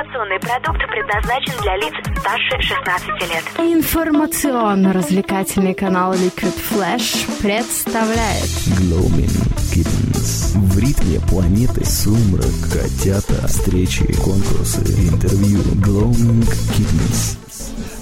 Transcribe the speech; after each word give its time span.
Информационный 0.00 0.40
продукт 0.40 0.80
предназначен 0.88 1.52
для 1.60 1.76
лиц 1.76 1.92
старше 2.20 2.56
16 2.58 3.20
лет. 3.28 3.44
Информационно-развлекательный 3.58 5.74
канал 5.74 6.14
Liquid 6.14 6.56
Flash 6.70 7.26
представляет 7.42 8.48
Gloaming 8.80 9.28
Kittens. 9.74 10.56
В 10.56 10.78
ритме 10.78 11.20
планеты 11.28 11.84
сумрак, 11.84 12.46
котята, 12.72 13.46
встречи, 13.46 14.10
конкурсы, 14.22 14.80
интервью. 14.80 15.60
Gloaming 15.84 16.48
Kittens. 16.48 17.36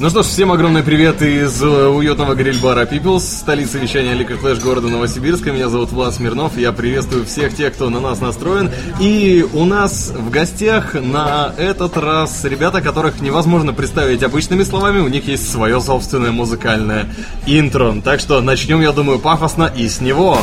Ну 0.00 0.10
что 0.10 0.22
ж, 0.22 0.26
всем 0.26 0.52
огромный 0.52 0.84
привет 0.84 1.22
из 1.22 1.60
э, 1.60 1.66
уютного 1.66 2.36
гриль-бара 2.36 2.84
Peoples, 2.84 3.18
столицы 3.18 3.80
вещания 3.80 4.14
Liquid 4.14 4.40
Flash 4.40 4.62
города 4.62 4.86
Новосибирска. 4.86 5.50
Меня 5.50 5.68
зовут 5.68 5.90
Влад 5.90 6.14
Смирнов, 6.14 6.56
я 6.56 6.70
приветствую 6.70 7.26
всех 7.26 7.56
тех, 7.56 7.74
кто 7.74 7.90
на 7.90 7.98
нас 7.98 8.20
настроен. 8.20 8.70
И 9.00 9.44
у 9.52 9.64
нас 9.64 10.12
в 10.16 10.30
гостях 10.30 10.94
на 10.94 11.52
этот 11.58 11.96
раз 11.96 12.44
ребята, 12.44 12.80
которых 12.80 13.20
невозможно 13.20 13.72
представить 13.72 14.22
обычными 14.22 14.62
словами, 14.62 15.00
у 15.00 15.08
них 15.08 15.26
есть 15.26 15.50
свое 15.50 15.80
собственное 15.80 16.30
музыкальное 16.30 17.06
интро. 17.46 18.00
Так 18.00 18.20
что 18.20 18.40
начнем, 18.40 18.80
я 18.80 18.92
думаю, 18.92 19.18
пафосно 19.18 19.64
и 19.64 19.88
с 19.88 20.00
него. 20.00 20.38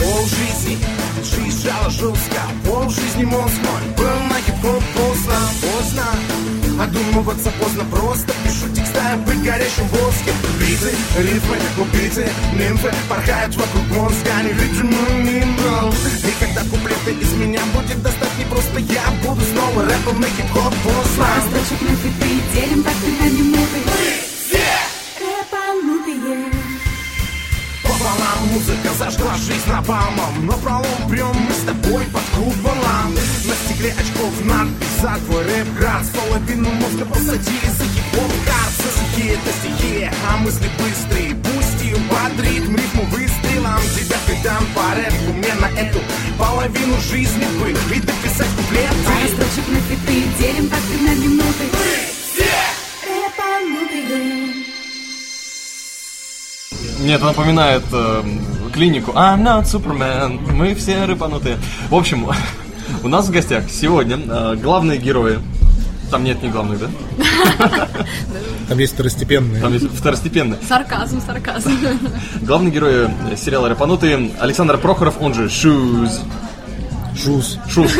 Пол 0.00 0.20
жизни, 0.22 0.78
жизнь 1.22 1.68
жала 1.68 1.90
жестко 1.90 2.40
Пол 2.66 2.90
жизни 2.90 3.24
мозг 3.24 3.54
Одумываться 6.94 7.50
поздно 7.60 7.84
просто. 7.90 8.32
Пишу 8.44 8.72
текста 8.72 9.16
быть 9.26 9.42
горящим 9.42 9.86
воском 9.88 10.34
Биты, 10.60 10.94
ритмы, 11.18 11.56
убиты, 11.76 12.28
нимфы 12.52 12.92
Порхают 13.08 13.56
вокруг 13.56 13.86
мозга. 13.88 14.30
Невидимым 14.44 15.24
нимбом 15.24 15.90
И 15.90 16.44
когда 16.44 16.60
куплеты 16.62 17.12
из 17.20 17.32
меня 17.32 17.62
будет 17.74 18.00
достать. 18.00 18.38
Не 18.38 18.44
просто 18.44 18.78
Я 18.78 19.02
буду 19.24 19.40
снова 19.44 19.84
рэпом 19.84 20.20
на 20.20 20.26
хип-хоп. 20.28 20.74
Поздно 20.84 21.26
Строчек 21.48 21.82
на 21.82 21.96
фиты, 21.96 22.42
делим 22.54 22.84
так 22.84 22.94
на 23.20 23.26
минуты 23.26 24.23
музыка 28.54 28.90
зажгла 28.98 29.34
жизнь 29.36 29.68
напалмом 29.68 30.46
Но 30.46 30.52
пролом 30.54 31.08
прям 31.10 31.34
мы 31.36 31.52
с 31.52 31.64
тобой 31.66 32.04
под 32.06 32.22
куполом. 32.36 33.14
На 33.14 33.54
стекле 33.64 33.92
очков 33.92 34.32
надпись 34.44 35.00
за 35.00 35.16
твой 35.26 35.44
рэп-град 35.44 36.04
половину 36.12 36.70
мозга 36.70 37.04
посадили 37.06 37.70
за 37.78 37.84
хип-хоп 37.84 38.32
карт 38.46 38.74
Языки 38.84 39.28
это 39.34 39.50
стихия, 39.58 40.12
а 40.30 40.36
мысли 40.38 40.68
быстрые. 40.78 41.34
Пусть 41.34 41.82
ее 41.82 41.96
бодрит 42.08 42.68
ритму 42.68 43.04
выстрелом 43.10 43.80
Тебя 43.96 44.16
передам 44.26 44.64
по 44.74 44.94
рэпу. 44.94 45.32
Мне 45.32 45.54
на 45.54 45.68
эту 45.78 45.98
половину 46.38 46.96
жизни 47.00 47.46
бы 47.58 47.70
И 47.70 48.00
дописать 48.00 48.50
куплеты. 48.56 48.94
Строчек 49.34 49.68
на 49.68 49.80
фиты, 49.88 50.22
делим 50.38 50.68
так 50.68 50.80
на 51.00 51.14
минуты 51.14 52.13
Мне 57.04 57.16
это 57.16 57.26
напоминает 57.26 57.82
э, 57.92 58.22
клинику 58.72 59.10
I'm 59.10 59.42
not 59.42 59.64
Superman, 59.64 60.40
мы 60.54 60.74
все 60.74 61.04
рыпанутые. 61.04 61.58
В 61.90 61.94
общем, 61.94 62.26
у 63.02 63.08
нас 63.08 63.28
в 63.28 63.30
гостях 63.30 63.64
сегодня 63.70 64.18
э, 64.26 64.56
главные 64.56 64.96
герои. 64.96 65.38
Там 66.10 66.24
нет 66.24 66.42
не 66.42 66.48
главных, 66.48 66.78
да? 66.80 66.88
Там 68.68 68.78
есть 68.78 68.94
второстепенные. 68.94 69.60
Там 69.60 69.74
есть 69.74 69.94
второстепенные. 69.94 70.58
Сарказм, 70.66 71.20
сарказм. 71.20 71.72
Главные 72.40 72.72
герои 72.72 73.10
сериала 73.36 73.68
«Рапанутые» 73.68 74.30
Александр 74.40 74.78
Прохоров, 74.78 75.20
он 75.20 75.34
же 75.34 75.50
Шуз. 75.50 76.22
Шуз. 77.22 77.58
Шуз. 77.68 77.92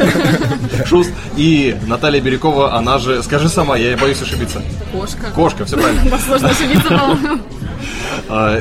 Шуз. 0.87 1.09
И 1.37 1.77
Наталья 1.87 2.23
Бирюкова, 2.23 2.75
она 2.75 2.99
же, 2.99 3.23
скажи 3.23 3.51
сама, 3.51 3.77
я 3.77 3.99
боюсь 3.99 4.23
ошибиться. 4.23 4.63
Кошка. 4.93 5.31
Кошка, 5.35 5.65
все 5.67 5.77
правильно. 5.77 6.19
Сложно 6.19 6.49
ошибиться, 6.49 6.89
по-моему. 6.89 7.41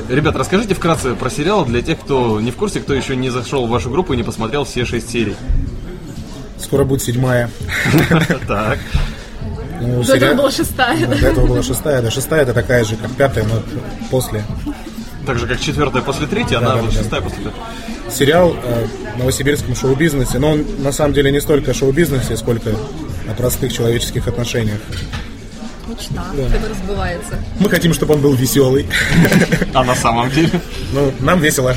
Ребят, 0.10 0.36
расскажите 0.36 0.74
вкратце 0.76 1.16
про 1.16 1.30
сериал 1.30 1.66
для 1.66 1.82
тех, 1.82 2.00
кто 2.00 2.40
не 2.42 2.52
в 2.52 2.56
курсе, 2.56 2.80
кто 2.80 2.94
еще 2.94 3.16
не 3.16 3.30
зашел 3.30 3.66
в 3.66 3.70
вашу 3.70 3.90
группу 3.90 4.14
и 4.14 4.18
не 4.18 4.24
посмотрел 4.24 4.64
все 4.66 4.86
шесть 4.86 5.10
серий. 5.10 5.36
Скоро 6.60 6.84
будет 6.86 7.02
седьмая. 7.02 7.50
Так. 8.48 8.80
Ну, 9.82 10.02
До 10.04 10.16
этого 10.16 10.18
сериал- 10.18 10.36
была 10.36 10.52
шестая. 10.52 11.08
До 11.08 11.16
этого 11.16 11.48
была 11.48 11.64
шестая. 11.64 12.02
Да, 12.02 12.10
шестая 12.12 12.44
это 12.44 12.54
такая 12.54 12.86
же, 12.86 12.96
как 12.96 13.12
пятая, 13.12 13.44
но 13.46 13.62
после. 14.10 14.44
Так 15.26 15.38
же, 15.40 15.48
как 15.48 15.60
четвертая 15.60 16.02
после 16.02 16.28
третьей, 16.28 16.58
она 16.58 16.70
Да, 16.70 16.76
да, 16.76 16.82
вот 16.82 16.94
да. 16.94 17.00
шестая 17.02 17.22
после 17.22 17.38
пятой. 17.40 17.60
Сериал 18.12 18.56
э, 18.64 18.88
в 19.16 19.20
новосибирском 19.20 19.76
шоу-бизнесе, 19.76 20.38
но 20.40 20.52
он 20.52 20.66
на 20.80 20.92
самом 20.92 21.14
деле 21.14 21.32
не 21.32 21.42
столько 21.42 21.72
о 21.72 21.74
шоу-бизнесе, 21.74 22.38
сколько 22.38 22.70
о 22.72 23.34
простых 23.36 23.74
человеческих 23.74 24.28
отношениях. 24.28 24.80
Мечта, 25.88 26.24
которая 26.52 26.74
сбывается. 26.76 27.40
Мы 27.60 27.70
хотим, 27.70 27.94
чтобы 27.94 28.14
он 28.16 28.22
был 28.22 28.34
веселый. 28.34 28.88
А 29.74 29.84
на 29.84 29.96
самом 29.96 30.30
деле? 30.32 30.62
Ну, 30.94 31.14
нам 31.20 31.40
весело. 31.40 31.76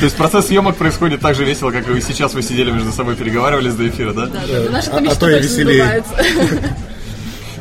То 0.00 0.04
есть 0.04 0.16
процесс 0.16 0.46
съемок 0.46 0.76
происходит 0.76 1.20
так 1.20 1.34
же 1.34 1.44
весело, 1.44 1.70
как 1.70 1.88
и 1.88 2.00
сейчас 2.00 2.34
вы 2.34 2.42
сидели 2.42 2.70
между 2.70 2.92
собой, 2.92 3.16
переговаривались 3.16 3.74
до 3.74 3.88
эфира, 3.88 4.12
да? 4.12 4.26
Да, 4.26 4.40
да, 4.46 4.70
наша 4.70 4.90
а- 4.92 5.02
а 5.10 5.14
то 5.14 5.28
и 5.30 5.40
веселее. 5.40 6.02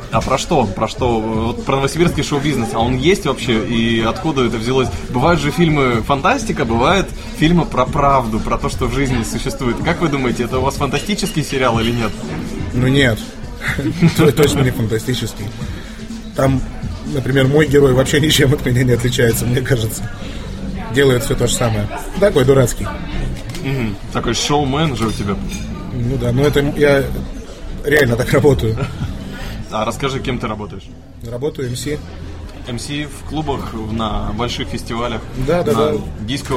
А 0.09 0.21
про 0.21 0.37
что? 0.37 0.65
Про 0.65 0.87
что? 0.87 1.19
Вот 1.19 1.65
про 1.65 1.75
новосибирский 1.77 2.23
шоу-бизнес. 2.23 2.69
А 2.73 2.79
он 2.79 2.97
есть 2.97 3.25
вообще? 3.25 3.65
И 3.67 4.01
откуда 4.01 4.45
это 4.45 4.57
взялось? 4.57 4.87
Бывают 5.09 5.41
же 5.41 5.51
фильмы 5.51 6.01
фантастика, 6.01 6.63
бывают 6.63 7.07
фильмы 7.37 7.65
про 7.65 7.85
правду, 7.85 8.39
про 8.39 8.57
то, 8.57 8.69
что 8.69 8.85
в 8.85 8.93
жизни 8.93 9.23
существует. 9.23 9.75
Как 9.83 9.99
вы 9.99 10.07
думаете, 10.07 10.43
это 10.43 10.59
у 10.59 10.61
вас 10.61 10.75
фантастический 10.75 11.43
сериал 11.43 11.79
или 11.79 11.91
нет? 11.91 12.11
Ну 12.73 12.87
нет. 12.87 13.19
То- 14.17 14.31
Точно 14.31 14.61
не 14.61 14.71
фантастический. 14.71 15.45
Там, 16.35 16.61
например, 17.13 17.47
мой 17.47 17.67
герой 17.67 17.93
вообще 17.93 18.19
ничем 18.19 18.53
от 18.53 18.65
меня 18.65 18.83
не 18.83 18.93
отличается, 18.93 19.45
мне 19.45 19.61
кажется. 19.61 20.09
Делает 20.93 21.23
все 21.23 21.35
то 21.35 21.47
же 21.47 21.53
самое. 21.53 21.87
Такой 22.19 22.45
дурацкий. 22.45 22.87
Мгм. 23.63 23.95
Такой 24.13 24.33
шоумен 24.33 24.95
же 24.95 25.07
у 25.07 25.11
тебя. 25.11 25.35
Ну 25.93 26.17
да, 26.17 26.31
но 26.31 26.43
это 26.43 26.59
я 26.77 27.03
реально 27.83 28.15
так 28.15 28.31
работаю. 28.31 28.77
А 29.71 29.83
расскажи, 29.85 30.19
кем 30.19 30.39
ты 30.39 30.47
работаешь? 30.47 30.83
Работаю 31.29 31.71
МС. 31.71 31.85
МС 32.71 32.87
в 32.89 33.29
клубах, 33.29 33.73
на 33.91 34.31
больших 34.33 34.67
фестивалях. 34.69 35.21
Да, 35.47 35.63
да, 35.63 35.71
на 35.73 35.91
да. 35.93 35.97
Диско. 36.21 36.55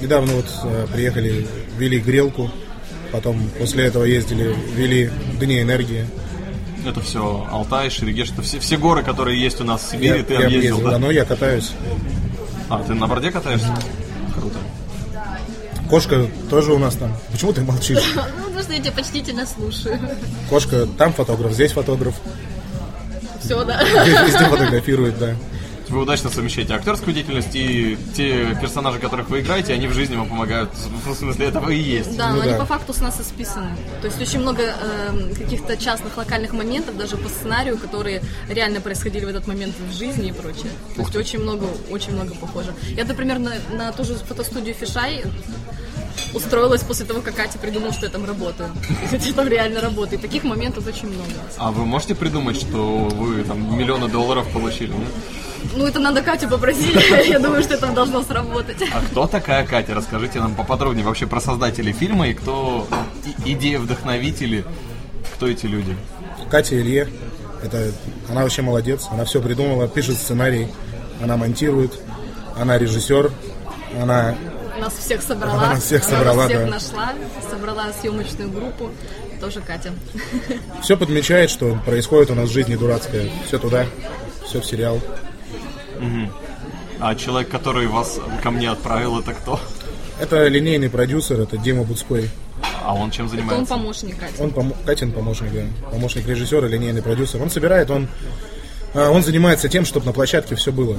Недавно 0.00 0.34
вот 0.34 0.46
э, 0.64 0.86
приехали, 0.92 1.46
вели 1.78 1.98
грелку. 1.98 2.50
Потом 3.12 3.48
после 3.58 3.84
этого 3.86 4.04
ездили, 4.04 4.54
вели 4.74 5.10
Дни 5.40 5.62
энергии. 5.62 6.06
Это 6.86 7.00
все 7.00 7.46
Алтай, 7.50 7.90
Шерегеш, 7.90 8.30
это 8.32 8.42
все, 8.42 8.58
все 8.60 8.76
горы, 8.76 9.02
которые 9.02 9.40
есть 9.40 9.60
у 9.60 9.64
нас 9.64 9.82
в 9.82 9.90
Сибири, 9.90 10.18
Я- 10.18 10.24
ты 10.24 10.34
я 10.34 10.46
объездил, 10.46 10.76
ездил, 10.76 10.90
да? 10.90 10.98
но 10.98 11.10
я 11.10 11.24
катаюсь. 11.24 11.72
А, 12.68 12.82
ты 12.84 12.94
на 12.94 13.06
борде 13.06 13.30
катаешься? 13.30 13.74
Круто. 14.34 14.58
Кошка 15.88 16.26
тоже 16.50 16.72
у 16.72 16.78
нас 16.78 16.94
там. 16.96 17.12
Почему 17.32 17.52
ты 17.52 17.62
молчишь? 17.62 17.98
Ну, 18.14 18.44
потому 18.44 18.62
что 18.62 18.72
я 18.72 18.80
тебя 18.80 18.92
почтительно 18.92 19.46
слушаю. 19.46 19.98
Кошка 20.50 20.86
там 20.98 21.12
фотограф, 21.12 21.52
здесь 21.52 21.72
фотограф. 21.72 22.14
Все, 23.42 23.64
да. 23.64 23.82
Везде 23.84 24.44
фотографирует, 24.44 25.18
да. 25.18 25.34
Вы 25.88 26.02
удачно 26.02 26.28
совмещаете 26.30 26.74
актерскую 26.74 27.14
деятельность 27.14 27.54
и 27.54 27.96
те 28.14 28.54
персонажи, 28.60 28.98
которых 28.98 29.30
вы 29.30 29.40
играете, 29.40 29.72
они 29.72 29.86
в 29.86 29.92
жизни 29.92 30.16
вам 30.16 30.28
помогают. 30.28 30.70
В 31.04 31.14
смысле, 31.14 31.46
этого 31.46 31.70
и 31.70 31.78
есть. 31.78 32.16
Да, 32.16 32.30
Ну 32.30 32.36
но 32.36 32.42
они 32.42 32.52
да. 32.52 32.58
по 32.58 32.66
факту 32.66 32.92
с 32.92 33.00
нас 33.00 33.18
и 33.20 33.22
списаны. 33.22 33.70
То 34.00 34.06
есть 34.06 34.20
очень 34.20 34.40
много 34.40 34.62
эм, 34.62 35.34
каких-то 35.34 35.76
частных 35.76 36.16
локальных 36.16 36.52
моментов, 36.52 36.96
даже 36.96 37.16
по 37.16 37.28
сценарию, 37.28 37.78
которые 37.78 38.22
реально 38.48 38.80
происходили 38.80 39.24
в 39.24 39.28
этот 39.28 39.46
момент 39.46 39.74
в 39.78 39.92
жизни 39.96 40.28
и 40.28 40.32
прочее. 40.32 40.70
То 40.94 41.02
есть 41.02 41.16
очень 41.16 41.40
много, 41.40 41.66
очень 41.90 42.12
много 42.12 42.34
похоже. 42.34 42.74
Я, 42.90 43.04
например, 43.04 43.38
на, 43.38 43.52
на 43.72 43.92
ту 43.92 44.04
же 44.04 44.14
фотостудию 44.14 44.74
Фишай 44.74 45.24
устроилась 46.34 46.82
после 46.82 47.06
того, 47.06 47.20
как 47.20 47.34
Катя 47.34 47.58
придумал, 47.58 47.92
что 47.92 48.06
я 48.06 48.12
там 48.12 48.24
работаю. 48.24 48.70
Я 49.10 49.32
там 49.32 49.48
реально 49.48 49.80
работаю. 49.80 50.18
И 50.18 50.22
таких 50.22 50.44
моментов 50.44 50.86
очень 50.86 51.08
много. 51.08 51.30
А 51.56 51.70
вы 51.70 51.84
можете 51.84 52.14
придумать, 52.14 52.56
что 52.56 53.08
вы 53.08 53.44
там 53.44 53.78
миллионы 53.78 54.08
долларов 54.08 54.46
получили? 54.52 54.92
нет? 54.92 55.08
Ну, 55.74 55.86
это 55.86 55.98
надо 55.98 56.22
Катю 56.22 56.48
попросить. 56.48 56.94
Я 57.28 57.38
думаю, 57.38 57.62
что 57.62 57.74
это 57.74 57.88
должно 57.88 58.22
сработать. 58.22 58.76
А 58.92 59.00
кто 59.00 59.26
такая 59.26 59.66
Катя? 59.66 59.94
Расскажите 59.94 60.40
нам 60.40 60.54
поподробнее 60.54 61.04
вообще 61.04 61.26
про 61.26 61.40
создателей 61.40 61.92
фильма 61.92 62.28
и 62.28 62.34
кто 62.34 62.86
идеи 63.44 63.76
вдохновители, 63.76 64.64
кто 65.34 65.48
эти 65.48 65.66
люди? 65.66 65.96
Катя 66.50 66.80
Илье, 66.80 67.08
это, 67.62 67.92
она 68.30 68.42
вообще 68.42 68.62
молодец, 68.62 69.06
она 69.10 69.24
все 69.24 69.42
придумала, 69.42 69.88
пишет 69.88 70.16
сценарий, 70.16 70.68
она 71.22 71.36
монтирует, 71.36 71.98
она 72.56 72.78
режиссер, 72.78 73.30
она 74.00 74.36
Нас 74.78 74.94
всех 74.94 75.22
собрала. 75.22 75.54
Она 75.64 75.74
нас 75.74 75.84
всех 75.84 76.06
Она 76.08 76.16
собрала, 76.16 76.36
нас 76.42 76.46
всех 76.50 76.60
да. 76.64 76.66
нашла, 76.70 77.12
собрала 77.50 77.92
съемочную 78.00 78.50
группу. 78.50 78.90
Тоже 79.40 79.60
Катя. 79.60 79.92
все 80.82 80.96
подмечает, 80.96 81.50
что 81.50 81.78
происходит 81.86 82.30
у 82.30 82.34
нас 82.34 82.48
в 82.48 82.52
жизни 82.52 82.74
дурацкое. 82.76 83.30
Все 83.46 83.58
туда, 83.58 83.86
все 84.44 84.60
в 84.60 84.64
сериал. 84.66 85.00
А 87.00 87.14
человек, 87.14 87.48
который 87.48 87.86
вас 87.86 88.18
ко 88.42 88.50
мне 88.50 88.70
отправил, 88.70 89.20
это 89.20 89.32
кто? 89.32 89.60
Это 90.20 90.48
линейный 90.48 90.90
продюсер, 90.90 91.40
это 91.40 91.56
Дима 91.56 91.84
Буцкой. 91.84 92.28
А 92.84 92.94
он 92.94 93.10
чем 93.12 93.26
Это 93.26 93.34
он 93.34 93.40
занимается? 93.40 93.74
помощник 93.74 94.18
Кати. 94.18 94.42
Он 94.42 94.50
помо- 94.50 94.76
Катин 94.84 95.12
помощник, 95.12 95.52
да. 95.52 95.90
Помощник 95.90 96.26
режиссера, 96.26 96.66
линейный 96.66 97.02
продюсер. 97.02 97.40
Он 97.40 97.50
собирает, 97.50 97.90
он, 97.90 98.08
а, 98.94 99.10
он 99.10 99.22
занимается 99.22 99.68
тем, 99.68 99.84
чтобы 99.84 100.06
на 100.06 100.12
площадке 100.12 100.56
все 100.56 100.72
было. 100.72 100.98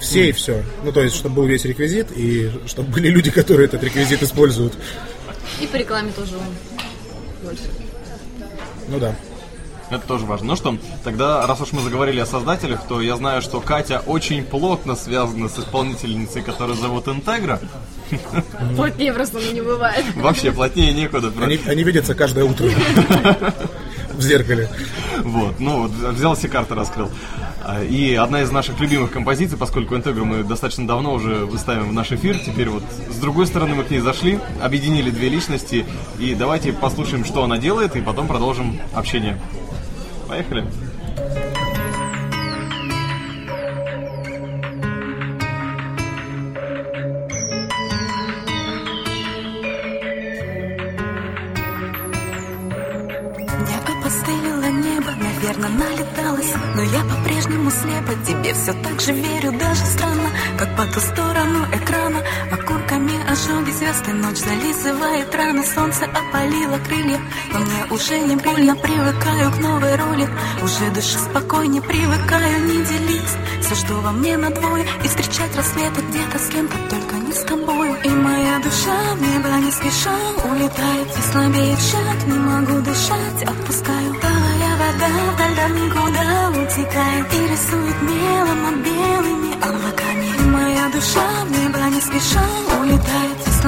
Все 0.00 0.28
и 0.28 0.32
все. 0.32 0.62
Ну, 0.84 0.92
то 0.92 1.02
есть, 1.02 1.16
чтобы 1.16 1.36
был 1.36 1.46
весь 1.46 1.64
реквизит, 1.64 2.08
и 2.16 2.50
чтобы 2.66 2.90
были 2.90 3.08
люди, 3.08 3.30
которые 3.30 3.66
этот 3.66 3.82
реквизит 3.82 4.22
используют. 4.22 4.74
И 5.60 5.66
по 5.66 5.76
рекламе 5.76 6.12
тоже 6.12 6.36
он 6.36 6.44
больше. 7.42 7.64
Ну 8.88 8.98
да. 8.98 9.14
Это 9.90 10.06
тоже 10.06 10.26
важно. 10.26 10.48
Ну 10.48 10.56
что, 10.56 10.76
тогда, 11.02 11.46
раз 11.46 11.60
уж 11.60 11.72
мы 11.72 11.80
заговорили 11.80 12.20
о 12.20 12.26
создателях, 12.26 12.80
то 12.88 13.00
я 13.00 13.16
знаю, 13.16 13.40
что 13.42 13.60
Катя 13.60 14.02
очень 14.06 14.44
плотно 14.44 14.94
связана 14.96 15.48
с 15.48 15.58
исполнительницей, 15.58 16.42
которую 16.42 16.76
зовут 16.76 17.08
Интегра. 17.08 17.58
Плотнее 18.76 19.12
просто 19.12 19.38
не 19.52 19.60
бывает. 19.60 20.04
Вообще, 20.16 20.52
плотнее 20.52 20.92
некуда. 20.92 21.32
Они, 21.42 21.58
они 21.66 21.82
видятся 21.84 22.14
каждое 22.14 22.44
утро 22.44 22.68
в 24.12 24.22
зеркале. 24.22 24.68
Вот, 25.22 25.58
ну 25.58 25.82
вот, 25.82 25.90
взял 25.90 26.34
все 26.34 26.48
карты, 26.48 26.74
раскрыл. 26.74 27.10
А, 27.64 27.82
И 27.82 28.14
одна 28.14 28.42
из 28.42 28.50
наших 28.50 28.80
любимых 28.80 29.10
композиций, 29.10 29.58
поскольку 29.58 29.94
Интегру 29.96 30.24
мы 30.24 30.42
достаточно 30.42 30.86
давно 30.86 31.14
уже 31.14 31.44
выставим 31.44 31.90
в 31.90 31.92
наш 31.92 32.12
эфир, 32.12 32.38
теперь 32.38 32.68
вот 32.68 32.82
с 33.10 33.16
другой 33.16 33.46
стороны 33.46 33.74
мы 33.74 33.84
к 33.84 33.90
ней 33.90 34.00
зашли, 34.00 34.38
объединили 34.62 35.10
две 35.10 35.28
личности, 35.28 35.84
и 36.18 36.34
давайте 36.34 36.72
послушаем, 36.72 37.24
что 37.24 37.44
она 37.44 37.58
делает, 37.58 37.94
и 37.96 38.00
потом 38.00 38.26
продолжим 38.26 38.80
общение. 38.94 39.40
Поехали. 40.28 40.64
Налеталась 55.58 56.54
Но 56.76 56.82
я 56.82 57.02
по-прежнему 57.04 57.70
слепо, 57.70 58.12
тебе 58.24 58.54
все 58.54 58.72
так 58.82 59.00
же 59.00 59.12
верю 59.12 59.52
Даже 59.58 59.84
странно, 59.84 60.28
как 60.56 60.76
по 60.76 60.84
ту 60.84 61.00
сторону 61.00 61.64
экрана 61.72 61.87
ночь 64.28 64.38
зализывает 64.38 65.34
раны 65.34 65.64
Солнце 65.64 66.04
опалило 66.04 66.78
крылья, 66.86 67.20
но 67.52 67.60
мне 67.60 67.86
уже 67.90 68.18
не 68.18 68.36
больно 68.36 68.76
Привыкаю 68.76 69.52
к 69.52 69.58
новой 69.58 69.96
роли, 69.96 70.28
уже 70.62 70.90
дышу 70.90 71.18
спокойнее 71.18 71.82
Привыкаю 71.82 72.64
не 72.64 72.84
делить 72.84 73.32
все, 73.62 73.74
что 73.74 73.94
во 73.94 74.12
мне 74.12 74.36
на 74.36 74.50
двое 74.50 74.86
И 75.04 75.08
встречать 75.08 75.54
рассветы 75.56 76.00
где-то 76.08 76.38
с 76.38 76.48
кем-то, 76.48 76.76
только 76.88 77.16
не 77.16 77.32
с 77.32 77.42
тобою. 77.42 77.96
И 78.02 78.08
моя 78.08 78.58
душа 78.60 78.96
в 79.14 79.20
небо 79.20 79.48
не 79.64 79.70
спеша 79.70 80.16
улетает. 80.44 81.08
И 81.18 81.32
слабеет 81.32 81.78
шаг, 81.78 82.26
не 82.26 82.38
могу 82.38 82.80
дышать, 82.80 83.42
отпускаю. 83.42 84.14
Талая 84.22 84.72
вода 84.80 85.08
вдаль 85.34 85.54
да 85.56 85.68
никуда 85.68 86.50
утекает. 86.50 87.26
И 87.34 87.52
рисует 87.52 88.02
мелом 88.02 88.62
над 88.62 88.76
белыми 88.76 89.52
облаками. 89.56 90.26
И 90.38 90.48
моя 90.48 90.88
душа 90.88 91.28
в 91.44 91.50
небо 91.50 91.78
не 91.94 92.00
спеша 92.00 92.77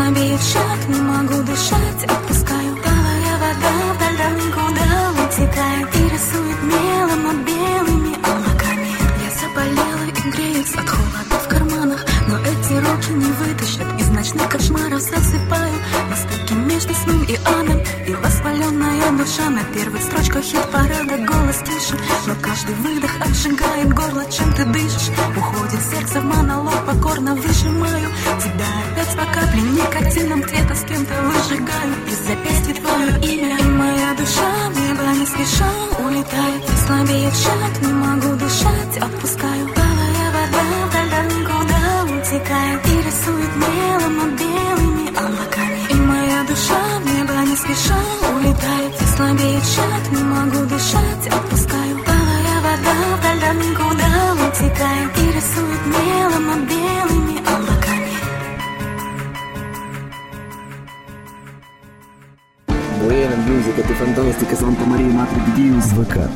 слабеет 0.00 0.40
шаг, 0.40 0.88
не 0.88 1.00
могу 1.00 1.42
дышать, 1.42 2.04
отпускаю 2.04 2.76
Талая 2.76 3.34
вода 3.42 3.72
вдаль 3.94 4.16
да 4.16 4.30
никуда 4.30 5.22
утекает 5.22 5.88
И 5.94 6.02
рисует 6.14 6.62
мелом 6.62 7.22
над 7.24 7.46
белыми 7.46 8.14
облаками. 8.16 8.90
Я 9.24 9.30
заболела 9.40 10.06
и 10.08 10.30
греюсь 10.30 10.74
от 10.74 10.88
холода 10.88 11.36
в 11.44 11.48
карманах. 11.48 12.04
Но 12.28 12.38
эти 12.38 12.74
руки 12.84 13.12
не 13.12 13.32
вытащат 13.32 14.00
Из 14.00 14.08
ночных 14.08 14.48
кошмаров. 14.48 15.00
Засыпаю 15.00 15.78
На 16.08 16.16
стыке 16.16 16.54
между 16.54 16.94
сном 16.94 17.22
и 17.24 17.36
адом. 17.44 17.80
И 18.06 18.14
воспаленная 18.14 19.10
душа 19.18 19.50
На 19.50 19.62
первых 19.74 20.02
строчках 20.02 20.42
хит-парада 20.42 21.16
голос 21.26 21.58
тише 21.58 21.96
Но 22.26 22.34
каждый 22.40 22.74
выдох 22.76 23.10
обжигает 23.20 23.92
горло. 23.92 24.24
Чем 24.30 24.52
ты 24.54 24.64
дышишь? 24.64 25.10
Уходит 25.36 25.82
сердце 25.82 26.20
в 26.20 26.24
монолог 26.24 26.86
Покорно 26.86 27.34
выжимаю 27.34 28.08
Тебя 28.40 28.79
опять 29.00 29.16
по 29.16 29.24
капле 29.24 29.62
Никотином 29.62 30.42
где-то 30.42 30.74
с 30.74 30.84
кем-то 30.84 31.14
выжигаю. 31.22 31.94
Из 32.06 32.18
запястья 32.26 32.74
твое 32.74 33.34
имя 33.34 33.58
И 33.58 33.62
моя 33.62 34.14
душа 34.14 34.70
в 34.70 34.78
небо 34.78 35.02
не 35.18 35.26
спеша 35.26 35.70
улетает. 35.98 36.62
И 36.64 36.86
слабеет 36.86 37.34
шаг, 37.34 37.82
не 37.82 37.92
могу 37.92 38.36
дышать 38.36 38.98
Отпускаю 39.00 39.49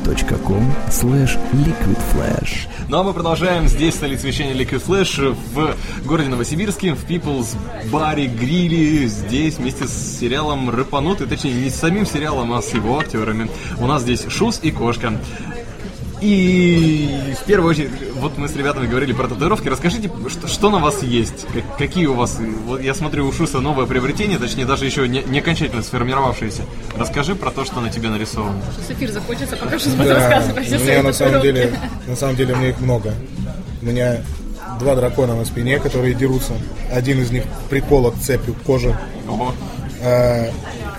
vk.com 0.03 0.73
slash 0.89 1.37
liquid 1.53 1.97
flash. 2.13 2.67
Ну 2.87 2.99
а 2.99 3.03
мы 3.03 3.13
продолжаем 3.13 3.67
здесь, 3.67 3.95
в 3.95 3.97
столице 3.97 4.27
вещания 4.27 4.53
Liquid 4.53 4.83
Flash, 4.85 5.35
в 5.53 5.75
городе 6.05 6.29
Новосибирске, 6.29 6.93
в 6.93 7.03
People's 7.05 7.55
Баре 7.91 8.27
Гриле, 8.27 9.07
здесь 9.07 9.57
вместе 9.57 9.87
с 9.87 10.19
сериалом 10.19 10.69
Рыпанутый, 10.69 11.25
точнее 11.25 11.53
не 11.53 11.69
с 11.69 11.75
самим 11.75 12.05
сериалом, 12.05 12.53
а 12.53 12.61
с 12.61 12.73
его 12.73 12.99
актерами. 12.99 13.49
У 13.79 13.87
нас 13.87 14.03
здесь 14.03 14.25
Шус 14.29 14.59
и 14.61 14.69
Кошка. 14.69 15.19
И 16.21 17.33
в 17.41 17.45
первую 17.45 17.71
очередь, 17.71 17.91
вот 18.15 18.37
мы 18.37 18.47
с 18.47 18.55
ребятами 18.55 18.87
говорили 18.87 19.11
про 19.13 19.27
татуировки. 19.27 19.67
Расскажите, 19.67 20.09
что, 20.29 20.47
что 20.47 20.69
на 20.69 20.79
вас 20.79 21.03
есть? 21.03 21.45
Как- 21.53 21.77
какие 21.77 22.05
у 22.05 22.13
вас? 22.13 22.37
Вот 22.65 22.81
я 22.81 22.93
смотрю, 22.93 23.27
у 23.27 23.31
Шуса 23.33 23.59
новое 23.59 23.85
приобретение, 23.85 24.37
точнее 24.39 24.65
даже 24.65 24.85
еще 24.85 25.07
не, 25.07 25.23
не 25.23 25.39
окончательно 25.39 25.83
сформировавшееся. 25.83 26.63
Расскажи 26.97 27.35
про 27.35 27.51
то, 27.51 27.65
что 27.65 27.81
на 27.81 27.89
тебе 27.89 28.09
нарисовано. 28.09 28.61
Эфир 28.89 29.11
закончится, 29.11 29.57
пока 29.57 29.77
что 29.77 29.89
будет 29.89 30.07
Да, 30.07 30.15
рассказывать 30.15 30.65
все 30.67 30.75
у 30.75 30.79
свои 30.79 30.91
меня 30.91 31.03
на 31.03 31.13
самом 31.13 31.33
татуировки. 31.33 31.61
деле, 31.69 31.79
на 32.07 32.15
самом 32.15 32.35
деле 32.37 32.53
у 32.53 32.57
меня 32.57 32.69
их 32.69 32.79
много. 32.79 33.13
У 33.81 33.85
меня 33.85 34.21
два 34.79 34.95
дракона 34.95 35.35
на 35.35 35.43
спине, 35.45 35.79
которые 35.79 36.13
дерутся. 36.15 36.53
Один 36.91 37.21
из 37.21 37.31
них 37.31 37.43
приколот 37.69 38.15
цепью 38.15 38.55
кожи. 38.65 38.97
Ого. 39.27 39.53
А, 40.01 40.49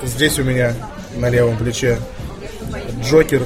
здесь 0.04 0.38
у 0.38 0.44
меня 0.44 0.74
на 1.16 1.30
левом 1.30 1.56
плече 1.56 1.98
Джокер 3.02 3.42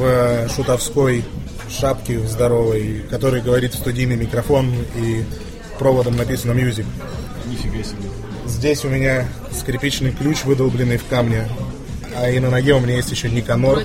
в 0.00 0.48
шутовской 0.54 1.24
шапке 1.68 2.18
здоровой, 2.26 3.04
который 3.10 3.42
говорит 3.42 3.74
в 3.74 3.78
студийный 3.78 4.16
микрофон 4.16 4.72
и 4.96 5.24
проводом 5.78 6.16
написано 6.16 6.52
Music. 6.52 6.86
Нифига 7.46 7.82
себе. 7.84 8.08
Здесь 8.46 8.84
у 8.84 8.88
меня 8.88 9.28
скрипичный 9.52 10.12
ключ, 10.12 10.44
выдолбленный 10.44 10.96
в 10.96 11.04
камне. 11.06 11.46
А 12.16 12.28
и 12.30 12.38
на 12.40 12.50
ноге 12.50 12.74
у 12.74 12.80
меня 12.80 12.96
есть 12.96 13.10
еще 13.10 13.28
Никанор. 13.30 13.78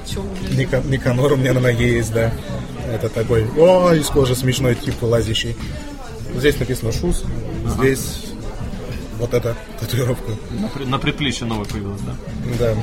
Ника- 0.51 0.87
Никанор 0.89 1.33
у 1.33 1.35
меня 1.35 1.53
на 1.53 1.59
ноге 1.59 1.93
есть, 1.97 2.11
да. 2.13 2.31
Это 2.91 3.09
такой, 3.09 3.45
о, 3.57 3.91
из 3.93 4.07
кожи 4.07 4.35
смешной 4.35 4.75
тип 4.75 4.95
лазящий. 5.03 5.55
Здесь 6.35 6.59
написано 6.59 6.91
Шус, 6.91 7.23
здесь 7.77 8.25
вот 9.19 9.33
эта 9.33 9.55
татуировка. 9.79 10.31
На, 10.59 10.65
пре- 10.67 10.85
на 10.87 10.97
предплечье 10.99 11.45
новое 11.45 11.65
появилось, 11.65 12.01
да? 12.01 12.15
Да. 12.59 12.75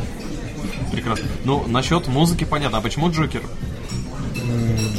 Прекрасно. 0.91 1.27
Ну, 1.45 1.65
насчет 1.67 2.07
музыки 2.09 2.45
понятно. 2.45 2.79
А 2.79 2.81
почему 2.81 3.11
Джокер? 3.11 3.43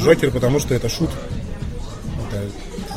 Джокер, 0.02 0.30
потому 0.30 0.58
что 0.58 0.74
это 0.74 0.88
шут. 0.88 1.10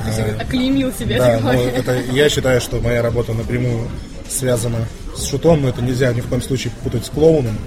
Это, 0.07 0.41
Оклеймил 0.41 0.91
себя, 0.93 1.17
да, 1.17 1.39
говоря. 1.39 1.59
это, 1.59 1.99
я 2.11 2.29
считаю, 2.29 2.61
что 2.61 2.79
моя 2.79 3.01
работа 3.01 3.33
напрямую 3.33 3.87
связана 4.29 4.87
с 5.15 5.29
шутом, 5.29 5.61
но 5.61 5.69
это 5.69 5.81
нельзя 5.81 6.13
ни 6.13 6.21
в 6.21 6.27
коем 6.27 6.41
случае 6.41 6.71
путать 6.83 7.05
с 7.05 7.09
клоуном, 7.09 7.57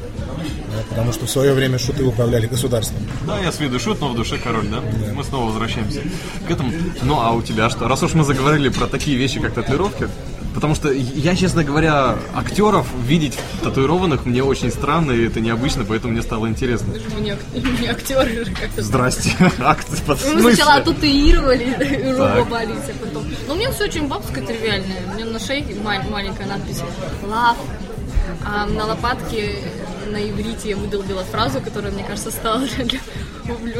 да, 0.75 0.83
потому 0.88 1.12
что 1.12 1.26
в 1.26 1.30
свое 1.30 1.52
время 1.52 1.78
шуты 1.78 2.02
управляли 2.04 2.47
государством. 2.47 3.00
Да, 3.26 3.38
я 3.40 3.52
с 3.52 3.61
виду 3.61 3.78
шут, 3.78 4.00
но 4.00 4.09
в 4.09 4.14
душе 4.14 4.38
король, 4.38 4.69
да? 4.69 4.80
Мы 5.14 5.23
снова 5.25 5.47
возвращаемся 5.47 6.00
к 6.47 6.50
этому. 6.50 6.73
Ну, 7.02 7.21
а 7.21 7.33
у 7.33 7.42
тебя 7.42 7.69
что? 7.69 7.88
Раз 7.88 8.02
уж 8.02 8.14
мы 8.14 8.25
заговорили 8.25 8.69
про 8.69 8.87
такие 8.87 9.16
вещи, 9.19 9.40
как 9.40 9.52
татуировки, 9.52 10.09
потому 10.61 10.75
что 10.75 10.93
я, 10.93 11.35
честно 11.35 11.64
говоря, 11.64 12.17
актеров 12.35 12.87
видеть 13.07 13.38
татуированных 13.62 14.26
мне 14.26 14.45
очень 14.45 14.71
странно, 14.71 15.12
и 15.12 15.25
это 15.26 15.40
необычно, 15.40 15.85
поэтому 15.87 16.12
мне 16.12 16.21
стало 16.23 16.47
интересно. 16.49 16.93
Мы 17.14 17.21
не, 17.23 17.31
ак- 17.31 17.40
не 17.81 17.88
актеры 17.88 18.45
же 18.45 18.52
как-то. 18.52 18.83
Здрасте. 18.83 19.31
Под 20.07 20.19
Мы 20.35 20.55
сначала 20.55 20.83
татуировали, 20.83 22.14
Так. 22.19 22.37
жопу 22.37 22.50
болить, 22.50 22.76
а 22.88 23.05
потом... 23.07 23.25
Ну, 23.49 23.55
у 23.55 23.57
меня 23.57 23.71
все 23.73 23.85
очень 23.85 24.07
бабское, 24.07 24.45
тривиальное. 24.45 24.99
У 25.11 25.14
меня 25.17 25.25
на 25.25 25.38
шее 25.38 25.64
ма- 25.83 26.05
маленькая 26.11 26.47
надпись 26.47 26.83
«Love», 27.23 27.57
а 28.45 28.67
на 28.67 28.85
лопатке 28.87 29.57
на 30.11 30.29
иврите 30.29 30.71
я 30.71 30.76
выдолбила 30.76 31.25
фразу, 31.25 31.61
которая, 31.61 31.93
мне 31.93 32.05
кажется, 32.05 32.31
стала 32.31 32.67
для, 32.85 33.00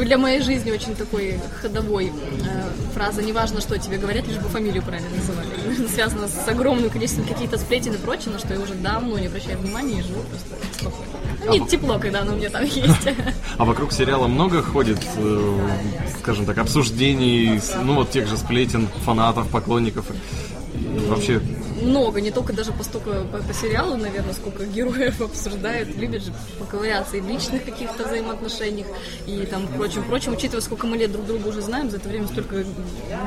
для 0.03 0.17
моей 0.17 0.41
жизни 0.41 0.71
очень 0.71 0.95
такой 0.95 1.39
ходовой 1.61 2.07
э, 2.07 2.91
фраза. 2.93 3.21
Неважно, 3.21 3.61
что 3.61 3.77
тебе 3.77 3.97
говорят, 3.97 4.27
лишь 4.27 4.37
бы 4.37 4.49
фамилию 4.49 4.83
правильно 4.83 5.09
называли. 5.09 5.87
Связано 5.93 6.27
с 6.27 6.47
огромным 6.47 6.89
количеством 6.89 7.25
каких-то 7.25 7.57
сплетен 7.57 7.93
и 7.93 7.97
прочего, 7.97 8.31
на 8.31 8.39
что 8.39 8.53
я 8.53 8.59
уже 8.59 8.73
давно 8.75 9.19
не 9.19 9.27
обращаю 9.27 9.57
внимания 9.59 9.99
и 9.99 10.03
живу 10.03 10.21
просто 10.21 10.47
спокойно. 10.73 11.21
Мне 11.47 11.67
тепло, 11.67 11.99
когда 11.99 12.21
оно 12.21 12.33
у 12.33 12.35
меня 12.35 12.49
там 12.49 12.63
есть. 12.63 13.07
А 13.57 13.65
вокруг 13.65 13.91
сериала 13.91 14.27
много 14.27 14.61
ходит, 14.63 14.99
э, 15.17 15.59
скажем 16.19 16.45
так, 16.45 16.57
обсуждений, 16.57 17.59
ну 17.83 17.95
вот 17.95 18.11
тех 18.11 18.27
же 18.27 18.37
сплетен, 18.37 18.87
фанатов, 19.05 19.49
поклонников. 19.49 20.05
Вообще, 21.07 21.41
много, 21.81 22.21
не 22.21 22.31
только 22.31 22.53
даже 22.53 22.71
постолько 22.71 23.23
по, 23.23 23.39
по 23.39 23.53
сериалу, 23.53 23.97
наверное, 23.97 24.33
сколько 24.33 24.65
героев 24.65 25.21
обсуждают, 25.21 25.95
любят 25.95 26.23
же 26.23 26.33
поковыряться 26.59 27.17
и 27.17 27.21
в 27.21 27.27
личных 27.27 27.65
каких-то 27.65 28.07
взаимоотношениях, 28.07 28.87
и 29.25 29.45
там 29.45 29.67
прочим, 29.67 30.03
прочим, 30.03 30.33
учитывая, 30.33 30.61
сколько 30.61 30.87
мы 30.87 30.97
лет 30.97 31.11
друг 31.11 31.25
друга 31.25 31.47
уже 31.47 31.61
знаем, 31.61 31.89
за 31.89 31.97
это 31.97 32.09
время 32.09 32.27
столько 32.27 32.63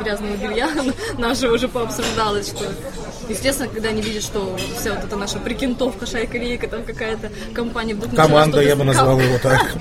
грязного 0.03 0.37
белья 0.37 0.71
нашего 1.19 1.55
уже 1.55 1.69
пообсуждалось, 1.69 2.49
что, 2.49 2.65
естественно, 3.29 3.69
когда 3.69 3.89
они 3.89 4.03
видят, 4.03 4.23
что 4.23 4.57
вся 4.79 4.95
вот 4.95 5.05
эта 5.05 5.17
наша 5.17 5.39
прикинтовка, 5.39 6.07
шайка-рейка, 6.07 6.69
там 6.69 6.85
какая-то 6.85 7.31
компания 7.53 7.95
вдруг 7.95 8.15
Команда, 8.15 8.61
я 8.61 8.77
бы 8.77 8.85
назвал 8.85 9.21
его 9.21 9.39
так. 9.39 9.75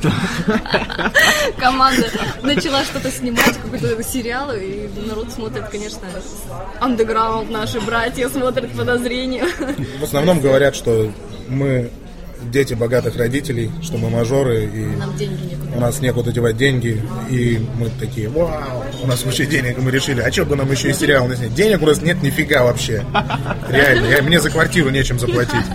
команда 1.58 2.08
начала 2.42 2.84
что-то 2.84 3.12
снимать, 3.12 3.58
какой-то 3.62 4.02
сериал, 4.04 4.52
и 4.54 4.90
народ 5.08 5.32
смотрит, 5.32 5.70
конечно, 5.70 6.08
андеграунд, 6.80 7.50
наши 7.50 7.80
братья 7.80 8.30
смотрят 8.30 8.63
подозрения. 8.72 9.46
В 10.00 10.04
основном 10.04 10.40
говорят, 10.40 10.76
что 10.76 11.12
мы 11.48 11.90
дети 12.52 12.74
богатых 12.74 13.16
родителей, 13.16 13.72
что 13.82 13.98
мы 13.98 14.10
мажоры, 14.10 14.66
и 14.66 14.86
Нам 14.98 15.14
у 15.76 15.80
нас 15.80 16.02
некуда 16.02 16.32
девать 16.32 16.58
деньги, 16.58 17.02
и 17.30 17.60
мы 17.78 17.90
такие, 18.00 18.30
вау, 18.30 18.84
у 19.02 19.08
нас 19.08 19.24
вообще 19.24 19.46
денег, 19.46 19.78
и 19.78 19.82
мы 19.82 19.92
решили, 19.92 20.22
а 20.22 20.32
что 20.32 20.46
бы 20.46 20.56
нам 20.56 20.70
еще 20.72 20.90
и 20.90 20.94
сериал 20.94 21.28
снять? 21.34 21.54
Денег 21.54 21.82
у 21.82 21.86
нас 21.86 22.02
нет 22.02 22.22
нифига 22.22 22.64
вообще. 22.64 23.06
Реально, 23.70 24.08
я, 24.08 24.22
мне 24.22 24.40
за 24.40 24.50
квартиру 24.50 24.90
нечем 24.90 25.20
заплатить. 25.20 25.66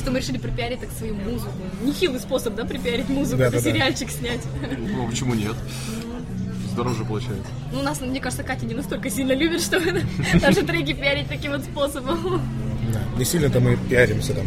Что 0.00 0.10
мы 0.10 0.20
решили 0.20 0.38
припиарить 0.38 0.80
так 0.80 0.90
свою 0.96 1.14
музыку. 1.14 1.52
Нехилый 1.82 2.20
способ, 2.20 2.54
да, 2.54 2.64
припиарить 2.64 3.08
музыку, 3.08 3.38
Да-да-да. 3.38 3.62
сериальчик 3.62 4.08
снять. 4.10 4.40
ну 4.78 5.08
почему 5.08 5.34
нет? 5.34 5.54
Дороже 6.78 7.04
получается. 7.04 7.50
Ну, 7.72 7.80
у 7.80 7.82
нас, 7.82 8.00
мне 8.00 8.20
кажется, 8.20 8.44
Катя 8.44 8.64
не 8.64 8.74
настолько 8.74 9.10
сильно 9.10 9.32
любит, 9.32 9.60
чтобы 9.62 10.00
даже 10.40 10.62
треки 10.62 10.92
пиарить 10.92 11.28
таким 11.28 11.50
вот 11.50 11.62
способом. 11.64 12.40
Не 13.18 13.24
сильно-то 13.24 13.58
мы 13.58 13.76
пиаримся 13.76 14.32
там. 14.32 14.46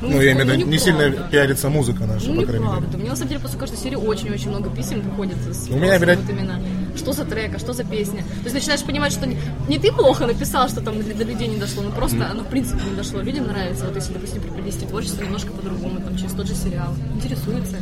Ну, 0.00 0.20
я 0.20 0.32
имею 0.32 0.46
в 0.46 0.50
виду, 0.50 0.66
не 0.66 0.78
сильно 0.78 1.10
пиарится 1.10 1.68
музыка 1.68 2.04
наша, 2.06 2.30
Ну, 2.30 2.40
по 2.40 2.46
крайней 2.46 2.64
мере. 2.64 2.76
неправда. 2.76 2.96
Мне, 2.96 3.10
на 3.10 3.16
самом 3.16 3.28
деле, 3.28 3.40
после 3.40 3.58
каждой 3.58 3.76
серии 3.76 3.96
очень-очень 3.96 4.48
много 4.48 4.70
писем 4.70 5.02
приходит 5.02 5.36
с 5.50 5.68
У 5.68 5.76
меня, 5.76 5.96
именно, 5.96 6.58
что 6.96 7.12
за 7.12 7.26
трек, 7.26 7.54
а 7.54 7.58
что 7.58 7.74
за 7.74 7.84
песня. 7.84 8.22
То 8.22 8.44
есть 8.44 8.54
начинаешь 8.54 8.82
понимать, 8.82 9.12
что 9.12 9.26
не, 9.26 9.36
не 9.68 9.78
ты 9.78 9.92
плохо 9.92 10.26
написал, 10.26 10.70
что 10.70 10.80
там 10.80 10.98
до, 11.02 11.14
до 11.14 11.24
людей 11.24 11.48
не 11.48 11.58
дошло, 11.58 11.82
но 11.82 11.90
просто 11.90 12.30
оно 12.30 12.44
в 12.44 12.48
принципе 12.48 12.80
не 12.88 12.96
дошло. 12.96 13.20
Людям 13.20 13.46
нравится, 13.46 13.84
вот 13.84 13.94
если, 13.94 14.14
допустим, 14.14 14.40
преподнести 14.40 14.86
творчество 14.86 15.22
немножко 15.22 15.52
по-другому, 15.52 16.00
там, 16.00 16.16
через 16.16 16.32
тот 16.32 16.46
же 16.46 16.54
сериал. 16.54 16.94
Интересуется, 17.14 17.76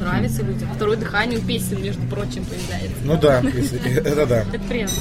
нравится 0.00 0.42
людям. 0.42 0.68
Второе 0.74 0.96
дыхание 0.96 1.38
у 1.38 1.42
песен, 1.42 1.82
между 1.82 2.02
прочим, 2.06 2.44
появляется. 2.44 2.96
Ну 3.04 3.16
да, 3.16 3.42
это 3.96 4.26
да. 4.26 4.40
Это 4.52 4.64
приятно. 4.64 4.96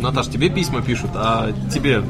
Наташ, 0.00 0.26
тебе 0.28 0.50
письма 0.50 0.82
пишут, 0.82 1.10
а 1.14 1.52
тебе 1.72 2.02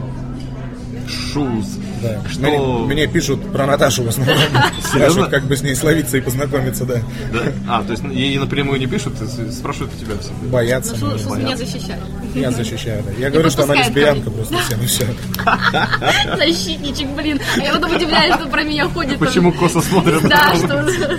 шуз. 1.09 1.79
Да. 2.03 2.21
Что? 2.29 2.41
Мне, 2.41 2.95
мне 2.95 3.07
пишут 3.07 3.53
про 3.53 3.67
Наташу 3.67 4.05
в 4.05 4.09
основном. 4.09 4.37
Спрашивают, 4.83 5.31
как 5.31 5.45
бы 5.45 5.57
с 5.57 5.63
ней 5.63 5.75
словиться 5.75 6.17
и 6.17 6.21
познакомиться, 6.21 6.85
да. 6.85 7.01
Да? 7.33 7.41
А, 7.69 7.83
то 7.83 7.93
есть 7.93 8.03
ей 8.05 8.39
напрямую 8.39 8.79
не 8.81 8.87
пишут, 8.87 9.15
спрашивают 9.53 9.93
у 9.95 10.05
тебя 10.05 10.15
все. 10.19 10.31
Боятся. 10.49 10.97
Что 10.97 11.11
Понятно. 11.11 11.37
меня 11.37 11.57
защищает? 11.57 12.01
Я 12.35 12.51
защищаю, 12.51 13.03
да. 13.03 13.13
Я 13.19 13.31
говорю, 13.31 13.51
что 13.51 13.65
она 13.65 13.75
лесбиянка 13.75 14.31
просто 14.31 14.57
всем 14.59 14.83
и 14.83 14.87
все. 14.87 15.07
Защитничек, 16.37 17.09
блин. 17.11 17.41
А 17.57 17.61
я 17.61 17.73
потом 17.75 17.95
удивляюсь, 17.95 18.35
что 18.35 18.47
про 18.49 18.63
меня 18.63 18.89
ходит. 18.89 19.19
Почему 19.19 19.53
косо 19.53 19.81
смотрят? 19.81 20.23
Да, 20.29 20.55
что... 20.55 21.19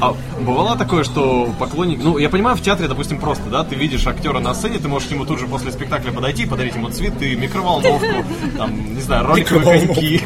А 0.00 0.14
бывало 0.40 0.76
такое, 0.76 1.04
что 1.04 1.52
поклонник... 1.58 2.00
Ну, 2.02 2.18
я 2.18 2.28
понимаю, 2.28 2.56
в 2.56 2.62
театре, 2.62 2.88
допустим, 2.88 3.18
просто, 3.18 3.44
да, 3.50 3.64
ты 3.64 3.74
видишь 3.74 4.06
актера 4.06 4.38
на 4.38 4.54
сцене, 4.54 4.78
ты 4.78 4.88
можешь 4.88 5.08
к 5.08 5.10
нему 5.12 5.24
тут 5.24 5.40
же 5.40 5.46
после 5.46 5.72
спектакля 5.72 6.12
подойти, 6.12 6.46
подарить 6.46 6.74
ему 6.74 6.88
цветы, 6.90 7.34
микроволновку, 7.34 8.24
там, 8.56 8.94
не 8.94 9.00
знаю, 9.00 9.26
роликовые 9.28 9.86
коньки, 9.86 10.22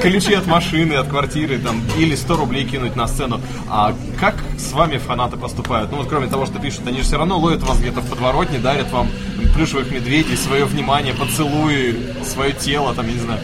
ключи 0.00 0.34
от 0.34 0.46
машины, 0.46 0.94
от 0.94 1.08
квартиры, 1.08 1.58
там, 1.58 1.82
или 1.96 2.14
100 2.14 2.36
рублей 2.36 2.64
кинуть 2.64 2.96
на 2.96 3.06
сцену. 3.08 3.40
А 3.68 3.94
как 4.20 4.36
с 4.58 4.72
вами 4.72 4.98
фанаты 4.98 5.36
поступают? 5.36 5.90
Ну, 5.90 5.98
вот 5.98 6.08
кроме 6.08 6.26
того, 6.26 6.46
что 6.46 6.58
пишут, 6.58 6.86
они 6.86 6.98
же 6.98 7.04
все 7.04 7.18
равно 7.18 7.38
ловят 7.38 7.62
вас 7.62 7.78
где-то 7.78 8.00
в 8.00 8.08
подворотне, 8.08 8.58
дарят 8.58 8.90
вам 8.90 9.08
плюшевых 9.54 9.90
медведей, 9.90 10.36
свое 10.36 10.64
внимание, 10.64 11.14
поцелуи, 11.14 11.96
свое 12.24 12.52
тело, 12.52 12.94
там, 12.94 13.06
я 13.06 13.12
не 13.14 13.20
знаю. 13.20 13.40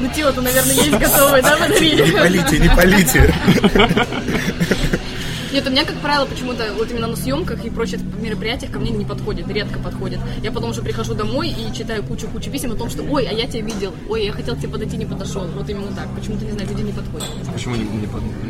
Ну, 0.00 0.08
тело-то, 0.14 0.42
наверное, 0.42 0.74
есть 0.74 0.90
готовое, 0.90 1.42
да? 1.42 1.56
Не 1.68 2.12
полите, 2.12 2.58
не 2.58 2.68
полите. 2.68 3.34
Нет, 5.56 5.66
у 5.66 5.70
меня, 5.70 5.86
как 5.86 5.96
правило, 6.00 6.26
почему-то 6.26 6.70
вот 6.76 6.90
именно 6.90 7.06
на 7.06 7.16
съемках 7.16 7.64
и 7.64 7.70
прочих 7.70 8.00
мероприятиях 8.20 8.70
ко 8.72 8.78
мне 8.78 8.90
не 8.90 9.06
подходит, 9.06 9.48
редко 9.48 9.78
подходит. 9.78 10.18
Я 10.42 10.52
потом 10.52 10.68
уже 10.68 10.82
прихожу 10.82 11.14
домой 11.14 11.48
и 11.48 11.74
читаю 11.74 12.02
кучу-кучу 12.02 12.50
писем 12.50 12.72
о 12.72 12.74
том, 12.74 12.90
что 12.90 13.02
ой, 13.04 13.26
а 13.26 13.32
я 13.32 13.46
тебя 13.46 13.62
видел, 13.62 13.94
ой, 14.10 14.26
я 14.26 14.32
хотел 14.32 14.54
к 14.54 14.58
тебе 14.58 14.68
подойти, 14.68 14.98
не 14.98 15.06
подошел. 15.06 15.46
Вот 15.46 15.66
именно 15.70 15.90
так. 15.96 16.14
Почему-то, 16.14 16.44
не 16.44 16.52
знаю, 16.52 16.68
люди 16.68 16.82
не 16.82 16.92
подходят. 16.92 17.28
Почему 17.54 17.74
не, 17.74 17.84
не 17.84 18.00
не 18.00 18.06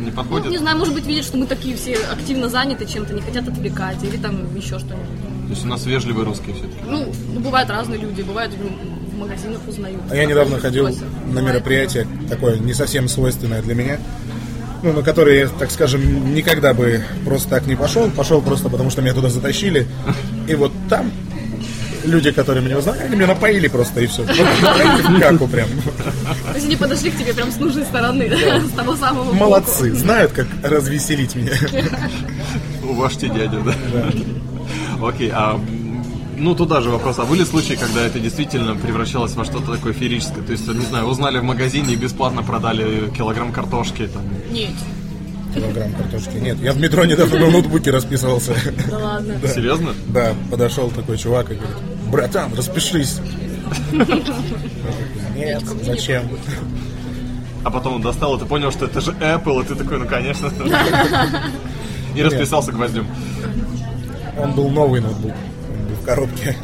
Ну, 0.07 0.11
подходят? 0.11 0.51
не 0.51 0.59
знаю, 0.59 0.79
может 0.79 0.95
быть, 0.95 1.07
видят, 1.07 1.25
что 1.25 1.37
мы 1.37 1.47
такие 1.47 1.77
все 1.77 1.95
активно 2.11 2.49
заняты 2.49 2.87
чем-то, 2.87 3.15
не 3.15 3.21
хотят 3.21 3.47
отвлекать, 3.47 4.03
или 4.03 4.17
там 4.17 4.57
еще 4.57 4.81
что-нибудь. 4.81 5.07
То 5.47 5.51
есть 5.51 5.65
у 5.65 5.69
нас 5.69 5.87
вежливые 5.87 6.25
русские 6.25 6.57
все-таки. 6.57 6.81
Ну, 6.89 7.13
ну, 7.35 7.39
бывают 7.39 7.71
разные 7.71 8.01
люди, 8.01 8.23
бывают 8.23 8.53
ну, 8.61 8.69
в 9.13 9.17
магазинах 9.17 9.61
узнают. 9.69 10.03
А 10.11 10.17
я 10.17 10.25
недавно 10.25 10.59
ходил 10.59 10.89
на 11.33 11.39
мероприятие, 11.39 12.09
такое 12.29 12.59
не 12.59 12.75
совсем 12.75 13.07
свойственное 13.07 13.63
для 13.63 13.77
меня, 13.77 14.01
ну, 14.87 14.93
на 14.93 15.03
которое 15.03 15.41
я, 15.41 15.49
так 15.49 15.73
скажем, 15.73 16.33
никогда 16.33 16.73
бы 16.73 17.03
просто 17.25 17.49
так 17.49 17.67
не 17.67 17.75
пошел. 17.75 18.09
Пошел 18.09 18.41
просто 18.41 18.69
потому, 18.69 18.89
что 18.89 19.03
меня 19.03 19.15
туда 19.15 19.29
затащили. 19.29 19.87
И 20.47 20.55
вот 20.55 20.73
там 20.89 21.11
люди, 22.05 22.31
которые 22.31 22.65
меня 22.65 22.79
узнали, 22.79 23.01
они 23.01 23.17
меня 23.17 23.27
напоили 23.27 23.67
просто, 23.67 24.01
и 24.01 24.07
все. 24.07 24.23
Напоили 24.23 25.03
в 25.03 25.21
каку 25.21 25.49
прям. 25.49 25.69
То 25.69 26.55
есть 26.55 26.67
они 26.67 26.77
подошли 26.77 27.11
к 27.11 27.19
тебе 27.19 27.35
прям 27.35 27.51
с 27.51 27.57
нужной 27.57 27.85
стороны, 27.85 28.31
с 28.73 28.77
того 28.77 28.95
самого 28.95 29.25
боку. 29.25 29.37
Молодцы, 29.37 29.93
знают, 29.93 30.31
как 30.31 30.47
развеселить 30.63 31.35
меня. 31.35 31.53
Уважьте 32.85 33.29
дядю, 33.29 33.63
да? 33.65 33.75
Окей, 35.05 35.33
а 35.35 35.61
ну 36.37 36.55
туда 36.55 36.81
же 36.81 36.91
вопрос. 36.91 37.19
А 37.19 37.25
были 37.25 37.45
случаи, 37.45 37.75
когда 37.75 38.03
это 38.07 38.19
действительно 38.21 38.77
превращалось 38.77 39.35
во 39.35 39.45
что-то 39.45 39.73
такое 39.73 39.93
феерическое? 39.93 40.45
То 40.45 40.53
есть, 40.53 40.67
не 40.69 40.85
знаю, 40.85 41.07
узнали 41.07 41.39
в 41.39 41.45
магазине 41.45 41.95
и 41.95 41.97
бесплатно 41.97 42.43
продали 42.43 43.11
килограмм 43.17 43.53
картошки 43.53 44.07
там. 44.07 44.23
Нет, 44.51 44.73
Килограмм 45.55 45.93
картошки. 45.93 46.37
Нет, 46.37 46.59
я 46.61 46.73
в 46.73 46.79
метро 46.79 47.05
недавно 47.05 47.39
на 47.39 47.51
ноутбуке 47.51 47.91
расписывался. 47.91 48.55
да 48.91 48.99
ладно. 48.99 49.39
Серьезно? 49.49 49.95
Да, 50.09 50.35
подошел 50.51 50.91
такой 50.91 51.17
чувак 51.17 51.51
и 51.51 51.55
говорит, 51.55 51.77
братан, 52.11 52.55
распишись. 52.55 53.21
Нет, 55.35 55.63
зачем? 55.83 56.29
А 57.65 57.71
потом 57.71 57.95
он 57.97 58.03
достал, 58.03 58.37
и 58.37 58.39
ты 58.39 58.45
понял, 58.45 58.71
что 58.71 58.85
это 58.85 59.01
же 59.01 59.13
Apple, 59.13 59.65
и 59.65 59.67
ты 59.67 59.75
такой, 59.75 59.99
ну 59.99 60.07
конечно. 60.07 60.51
И 62.15 62.23
расписался 62.23 62.73
гвоздем. 62.73 63.07
Он 64.39 64.53
был 64.53 64.71
новый 64.71 65.01
ноутбук. 65.01 65.33
Коробке. 66.07 66.57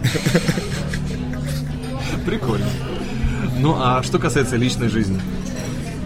Прикольно. 2.25 2.67
Ну 3.59 3.75
а 3.77 4.03
что 4.05 4.21
касается 4.21 4.57
личной 4.57 4.89
жизни? 4.89 5.21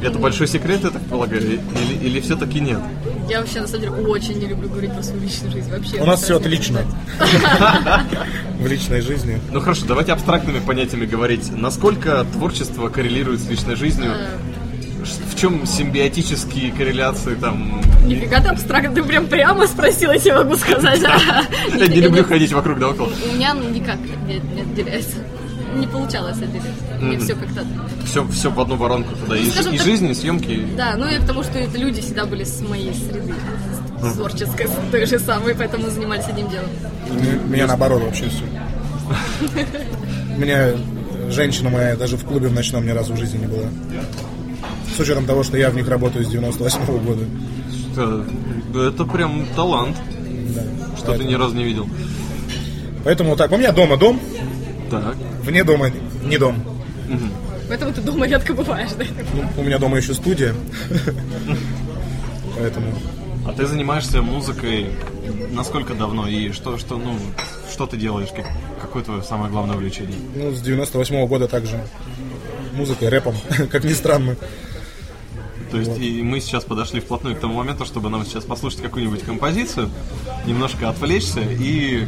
Это 0.03 0.19
большой 0.19 0.47
секрет, 0.47 0.81
я 0.85 0.91
так 0.91 1.03
полагаю, 1.03 1.43
или, 1.43 1.61
или 2.03 2.21
все-таки 2.21 2.61
нет? 2.61 2.81
Я 3.29 3.41
вообще, 3.41 3.61
на 3.61 3.67
самом 3.67 3.81
деле, 3.83 3.93
очень 4.09 4.39
не 4.39 4.47
люблю 4.47 4.69
говорить 4.69 4.93
про 4.93 5.03
свою 5.03 5.21
личную 5.21 5.53
жизнь 5.53 5.71
вообще. 5.71 6.01
У 6.01 6.07
нас 6.07 6.23
все 6.23 6.37
отлично. 6.37 6.81
В 8.61 8.67
личной 8.67 9.01
жизни. 9.01 9.41
Ну 9.53 9.61
хорошо, 9.61 9.85
давайте 9.87 10.13
абстрактными 10.13 10.61
понятиями 10.61 11.07
говорить. 11.07 11.51
Насколько 11.51 12.25
творчество 12.33 12.89
коррелирует 12.89 13.41
с 13.41 13.49
личной 13.49 13.75
жизнью? 13.75 14.13
В 15.37 15.39
чем 15.39 15.67
симбиотические 15.67 16.73
корреляции 16.73 17.35
там? 17.35 17.83
Нифига 18.07 18.41
ты 18.41 18.49
абстрактно, 18.49 18.95
ты 18.95 19.03
прям 19.03 19.27
прямо 19.27 19.67
спросила, 19.67 20.13
я 20.13 20.19
тебе 20.19 20.39
могу 20.39 20.57
сказать. 20.57 20.99
Я 21.77 21.87
не 21.89 22.01
люблю 22.01 22.25
ходить 22.25 22.55
вокруг 22.55 22.79
да 22.79 22.89
около. 22.89 23.11
У 23.31 23.35
меня 23.35 23.53
ну, 23.53 23.69
никак 23.69 23.99
не, 24.27 24.37
отделяется. 24.63 25.19
Не 25.75 25.87
получалось 25.87 26.39
отделить. 26.39 27.03
Мне 27.03 27.19
все 27.19 27.35
как-то... 27.35 27.67
Все, 28.07 28.27
все 28.29 28.51
в 28.51 28.59
одну 28.59 28.77
воронку 28.77 29.15
туда. 29.15 29.37
И, 29.37 29.51
Скажем 29.51 29.75
и 29.75 29.77
так- 29.77 29.87
жизнь, 29.87 30.09
и 30.09 30.15
съемки. 30.15 30.69
Да, 30.75 30.97
ну 30.97 31.07
и 31.07 31.19
к 31.19 31.27
тому, 31.27 31.43
что 31.43 31.59
это 31.59 31.77
люди 31.77 32.01
всегда 32.01 32.25
были 32.25 32.45
с 32.45 32.63
моей 32.63 32.95
среды. 32.95 33.35
Творческой, 34.15 34.69
с 34.69 34.91
той 34.91 35.05
же 35.05 35.19
самой, 35.19 35.55
поэтому 35.55 35.91
занимались 35.91 36.25
одним 36.29 36.49
делом. 36.49 36.71
Меня 37.51 37.67
наоборот 37.67 38.03
вообще 38.03 38.31
все. 38.31 38.45
Меня 40.39 40.71
женщина 41.29 41.69
моя 41.69 41.95
даже 41.95 42.17
в 42.17 42.25
клубе 42.25 42.49
в 42.49 42.55
ночном 42.55 42.87
ни 42.87 42.91
разу 42.91 43.13
в 43.13 43.19
жизни 43.19 43.37
не 43.37 43.47
была. 43.47 43.69
С 44.97 45.01
учетом 45.01 45.27
того, 45.27 45.43
что 45.43 45.57
я 45.59 45.71
в 45.71 45.75
них 45.75 45.89
работаю 45.89 46.25
с 46.25 46.29
98 46.29 46.99
года. 47.05 47.25
Это, 47.93 48.25
это 48.89 49.05
прям 49.05 49.47
талант, 49.55 49.97
Да. 50.55 50.63
что 50.97 51.13
ты 51.19 51.25
ни 51.25 51.35
разу 51.35 51.55
не 51.55 51.65
видел. 51.65 51.87
Поэтому 53.05 53.37
так. 53.37 53.53
У 53.53 53.57
меня 53.59 53.73
дома 53.73 53.97
дом, 53.99 54.19
Так. 54.91 55.15
вне 55.43 55.65
дома 55.65 55.91
не 56.25 56.39
дом. 56.39 56.63
Поэтому 57.69 57.93
ты 57.93 58.01
дома 58.01 58.27
редко 58.27 58.55
бываешь, 58.55 58.91
да? 58.99 59.05
Ну, 59.35 59.63
у 59.63 59.65
меня 59.65 59.79
дома 59.79 59.97
еще 59.99 60.15
студия. 60.15 60.55
Поэтому 62.59 62.87
А 63.47 63.53
ты 63.53 63.67
занимаешься 63.67 64.23
музыкой 64.23 64.87
насколько 65.51 65.95
давно 65.95 66.27
и 66.27 66.53
что, 66.53 66.79
что, 66.79 66.97
ну, 66.97 67.17
что 67.71 67.87
ты 67.87 67.97
делаешь? 67.97 68.29
Как- 68.35 68.47
какое 68.81 69.03
твое 69.03 69.23
самое 69.23 69.51
главное 69.51 69.77
увлечение? 69.77 70.17
ну, 70.35 70.53
с 70.53 70.61
98 70.61 71.27
года 71.27 71.49
также 71.49 71.81
музыкой, 72.75 73.09
рэпом, 73.09 73.35
как 73.71 73.85
ни 73.85 73.93
странно. 73.93 74.37
То 75.71 75.79
есть 75.79 75.99
и 75.99 76.23
мы 76.23 76.41
сейчас 76.41 76.65
подошли 76.65 77.01
вплотную 77.01 77.37
к 77.37 77.41
тому 77.41 77.55
моменту, 77.55 77.85
чтобы 77.85 78.09
нам 78.09 78.25
сейчас 78.25 78.45
послушать 78.45 78.83
какую-нибудь 78.83 79.23
композицию, 79.23 79.91
немножко 80.47 80.89
отвлечься 80.89 81.41
и 81.41 82.07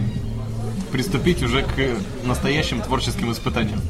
приступить 0.92 1.42
уже 1.42 1.62
к 1.62 2.26
настоящим 2.26 2.80
творческим 2.80 3.32
испытаниям. 3.32 3.80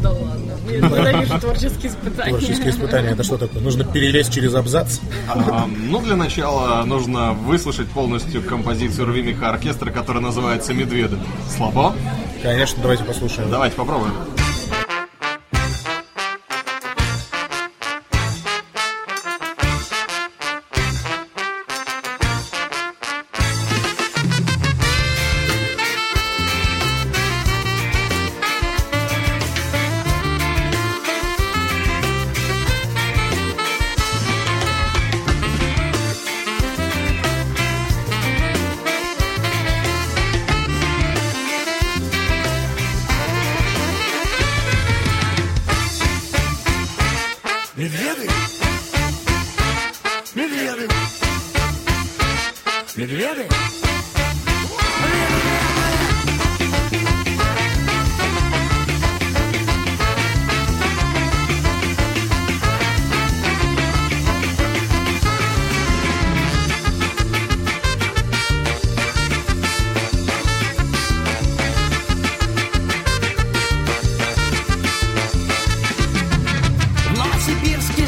Да 0.00 0.10
ладно. 0.10 0.52
Я 0.68 0.78
ненавижу 0.80 1.38
творческие 1.38 1.92
испытания. 1.92 2.30
Творческие 2.30 2.70
испытания 2.70 3.08
это 3.10 3.22
что 3.22 3.38
такое? 3.38 3.62
Нужно 3.62 3.84
перелезть 3.84 4.32
через 4.34 4.54
абзац. 4.54 4.98
А, 5.28 5.66
ну, 5.66 6.00
для 6.00 6.16
начала 6.16 6.82
нужно 6.84 7.32
выслушать 7.32 7.88
полностью 7.88 8.42
композицию 8.42 9.06
«Рви 9.06 9.22
меха 9.22 9.50
оркестра», 9.50 9.90
которая 9.90 10.22
называется 10.22 10.74
«Медведы». 10.74 11.18
Слабо? 11.56 11.94
Конечно, 12.42 12.82
давайте 12.82 13.04
послушаем. 13.04 13.50
Давайте 13.50 13.76
попробуем. 13.76 14.12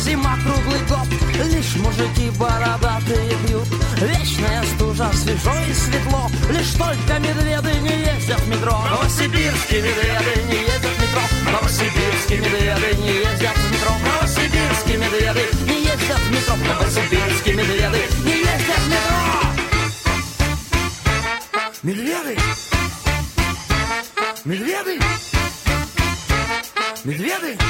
Зима 0.04 0.36
круглый 0.44 0.80
год 0.88 1.08
Лишь 1.52 1.76
мужики 1.76 2.30
бородатые 2.38 3.36
пьют 3.46 3.68
Вечная 4.00 4.62
стужа, 4.94 5.12
свежо 5.12 5.52
и 5.68 5.74
светло. 5.74 6.30
Лишь 6.50 6.72
только 6.72 7.18
медведы 7.18 7.72
не 7.80 8.00
ездят 8.00 8.40
в 8.40 8.48
метро. 8.48 8.78
Новосибирские 8.90 9.82
медведы 9.82 10.42
не 10.48 10.60
ездят 10.62 10.90
в 10.90 11.02
метро. 11.02 11.22
Новосибирские 11.52 12.38
медведы 12.38 12.96
не 13.02 13.12
ездят 13.18 13.56
в 13.56 13.72
метро. 13.72 13.92
Новосибирские 14.04 14.98
медведы 14.98 15.48
не 15.66 15.80
ездят 15.82 16.18
в 16.18 16.30
метро. 16.30 16.56
Новосибирские 16.56 17.54
медведы 17.54 18.02
не 18.24 18.38
ездят 18.38 18.78
в 18.78 18.88
метро. 18.88 19.14
Медведы! 21.82 22.38
Медведы! 24.44 25.00
Медведы! 27.04 27.58
Медведь 27.58 27.60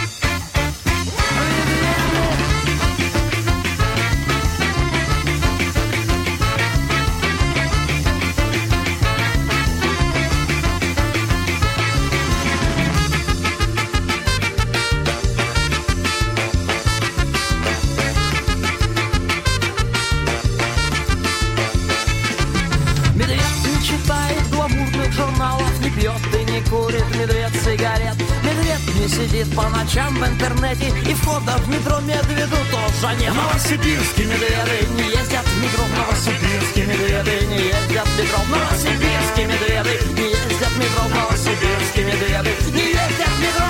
не 29.05 29.11
сидит 29.11 29.55
по 29.55 29.69
ночам 29.69 30.15
в 30.15 30.27
интернете, 30.27 30.89
и 31.07 31.15
входа 31.15 31.59
в 31.59 31.69
метро 31.69 32.01
медведу 32.01 32.57
тоже 32.71 33.15
нет. 33.21 33.35
Новосибирские 33.35 34.27
медведы 34.27 34.87
не 34.97 35.03
ездят 35.11 35.45
в 35.45 35.63
метро, 35.63 35.85
новосибирские 35.95 36.87
медведы 36.87 37.47
не 37.47 37.57
ездят 37.67 38.09
в 38.09 38.19
метро, 38.19 38.39
новосибирские 38.49 39.47
медведы 39.47 40.01
не 40.15 40.31
ездят 40.31 40.71
в 40.71 40.79
метро, 40.79 41.09
новосибирские 41.09 42.05
медведы 42.07 42.51
не 42.73 42.85
ездят 42.89 43.29
в 43.29 43.41
метро. 43.41 43.69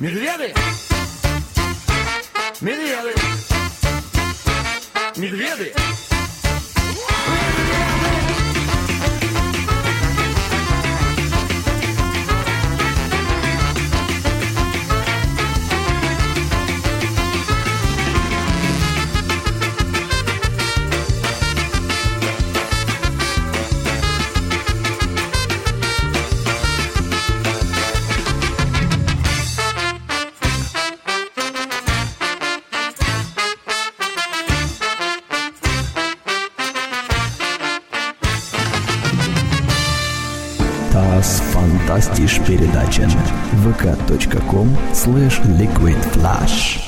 Медведы! 0.00 0.54
Медведы! 2.60 3.14
Медведы! 5.16 5.72
Das 8.34 8.43
vk.com 43.64 44.76
slash 44.92 45.40
liquidflash 45.58 46.80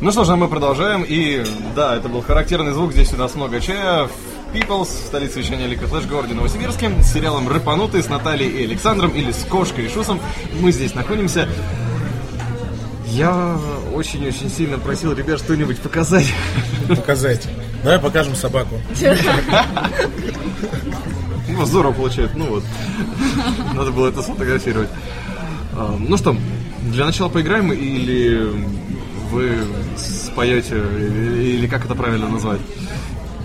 Ну 0.00 0.10
что 0.10 0.24
ж, 0.24 0.30
а 0.30 0.36
мы 0.36 0.48
продолжаем. 0.48 1.04
И 1.06 1.44
да, 1.76 1.96
это 1.96 2.08
был 2.08 2.22
характерный 2.22 2.72
звук. 2.72 2.92
Здесь 2.92 3.12
у 3.12 3.16
нас 3.16 3.34
много 3.34 3.60
чая. 3.60 4.04
В 4.04 4.56
Peoples, 4.56 4.86
в 4.86 5.06
столице 5.06 5.40
вещания 5.40 5.66
Лика 5.66 5.86
Флэш, 5.86 6.06
городе 6.06 6.32
Новосибирске, 6.32 6.90
с 7.02 7.12
сериалом 7.12 7.48
«Рыпанутый» 7.48 8.02
с 8.02 8.08
Натальей 8.08 8.48
и 8.48 8.64
Александром, 8.64 9.10
или 9.10 9.32
с 9.32 9.44
Кошкой 9.44 9.84
и 9.86 9.88
Шусом. 9.88 10.18
Мы 10.60 10.72
здесь 10.72 10.94
находимся. 10.94 11.46
Я 13.08 13.58
очень-очень 13.92 14.48
сильно 14.50 14.78
просил 14.78 15.12
ребят 15.12 15.40
что-нибудь 15.40 15.78
показать. 15.80 16.32
Показать. 16.88 17.46
Давай 17.82 17.98
покажем 17.98 18.34
собаку. 18.34 18.80
Ну, 21.48 21.64
здорово 21.66 21.92
получается. 21.92 22.36
Ну 22.36 22.46
вот. 22.46 22.64
Надо 23.74 23.90
было 23.90 24.08
это 24.08 24.22
сфотографировать. 24.22 24.88
А, 25.76 25.96
Ну 25.98 26.16
что, 26.16 26.36
для 26.92 27.04
начала 27.06 27.28
поиграем 27.28 27.72
или 27.72 28.50
вы 29.30 29.58
споете, 29.96 30.76
или 30.76 31.66
как 31.66 31.84
это 31.84 31.94
правильно 31.94 32.28
назвать? 32.28 32.60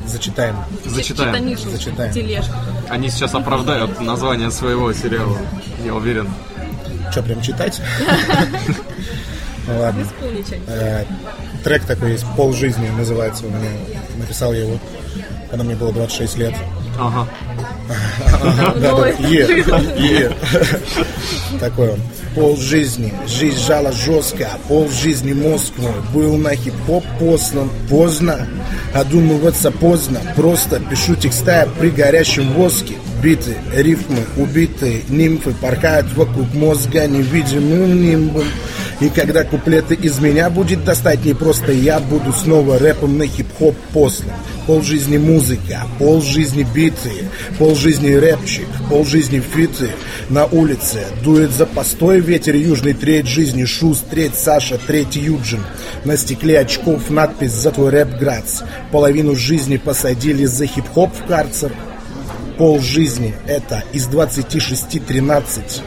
Зачитаем. 0.06 0.56
Зачитаем. 0.86 1.58
Зачитаем. 1.58 2.14
тележку. 2.14 2.54
Они 2.90 3.10
сейчас 3.10 3.36
оправдают 3.36 4.00
название 4.02 4.50
своего 4.52 4.92
сериала, 4.94 5.38
я 5.86 5.94
уверен. 5.94 6.28
Что, 7.12 7.24
прям 7.24 7.42
читать? 7.42 7.82
Ладно. 9.68 10.04
Э, 10.68 11.06
Трек 11.64 11.86
такой 11.86 12.14
есть, 12.14 12.26
«Пол 12.36 12.54
жизни» 12.54 12.90
называется 12.90 13.46
у 13.46 13.50
меня. 13.50 13.70
Написал 14.18 14.54
я 14.54 14.62
его, 14.62 14.80
когда 15.50 15.64
мне 15.64 15.76
было 15.76 15.92
26 15.92 16.38
лет. 16.38 16.56
Ага. 17.00 17.28
Да, 18.76 18.96
да, 18.96 19.08
е. 19.28 20.32
Такой 21.60 21.90
он. 21.94 22.00
Пол 22.36 22.58
жизни, 22.58 23.14
жизнь 23.28 23.60
жала 23.66 23.92
жестко, 23.92 24.48
пол 24.68 24.90
жизни 24.90 25.34
мозг 25.34 25.74
мой 25.78 25.92
был 26.14 26.38
на 26.38 26.56
хип-хоп 26.56 27.04
послан 27.20 27.70
поздно, 27.90 28.48
одумываться 28.94 29.72
поздно, 29.72 30.22
просто 30.36 30.80
пишу 30.80 31.16
текста 31.16 31.68
при 31.80 31.90
горящем 31.90 32.52
воске, 32.54 32.96
биты, 33.24 33.56
рифмы, 33.74 34.24
убитые 34.38 35.02
нимфы 35.10 35.54
порхают 35.62 36.14
вокруг 36.14 36.54
мозга 36.54 37.08
невидимым 37.08 38.02
нимбом. 38.02 38.46
И 39.02 39.08
когда 39.08 39.46
куплеты 39.46 39.96
из 39.96 40.20
меня 40.20 40.50
будет 40.50 40.84
достать 40.84 41.24
не 41.24 41.34
просто 41.34 41.72
я 41.72 42.00
буду 42.00 42.34
снова 42.34 42.78
рэпом 42.78 43.18
на 43.18 43.26
хип-хоп 43.26 43.76
послан. 43.94 44.36
Пол 44.68 44.82
жизни 44.82 45.18
музыка, 45.18 45.84
пол 45.98 46.22
жизни 46.22 46.68
биты, 46.76 47.30
пол 47.58 47.76
жизни 47.76 48.12
рэпчик, 48.12 48.68
пол 48.90 49.06
жизни 49.06 49.40
фиты. 49.40 49.92
На 50.30 50.46
улице 50.46 51.06
дует 51.24 51.52
за 51.52 51.66
постой 51.66 52.20
ветер 52.20 52.56
южный, 52.56 52.94
треть 52.94 53.28
жизни 53.28 53.64
Шус, 53.64 54.04
треть 54.10 54.36
Саша, 54.36 54.78
треть 54.78 55.16
Юджин. 55.16 55.64
На 56.04 56.18
стекле 56.18 56.60
очков 56.60 57.10
надпись 57.10 57.54
за 57.54 57.72
твой 57.72 57.92
рэп 57.92 58.20
Грац. 58.20 58.64
Половину 58.92 59.36
жизни 59.36 59.78
посадили 59.78 60.44
за 60.44 60.66
хип-хоп 60.66 61.12
в 61.16 61.26
карцер. 61.26 61.72
Пол 62.58 62.82
жизни 62.82 63.34
это 63.48 63.82
из 63.94 64.08
26 64.08 65.06
13. 65.06 65.84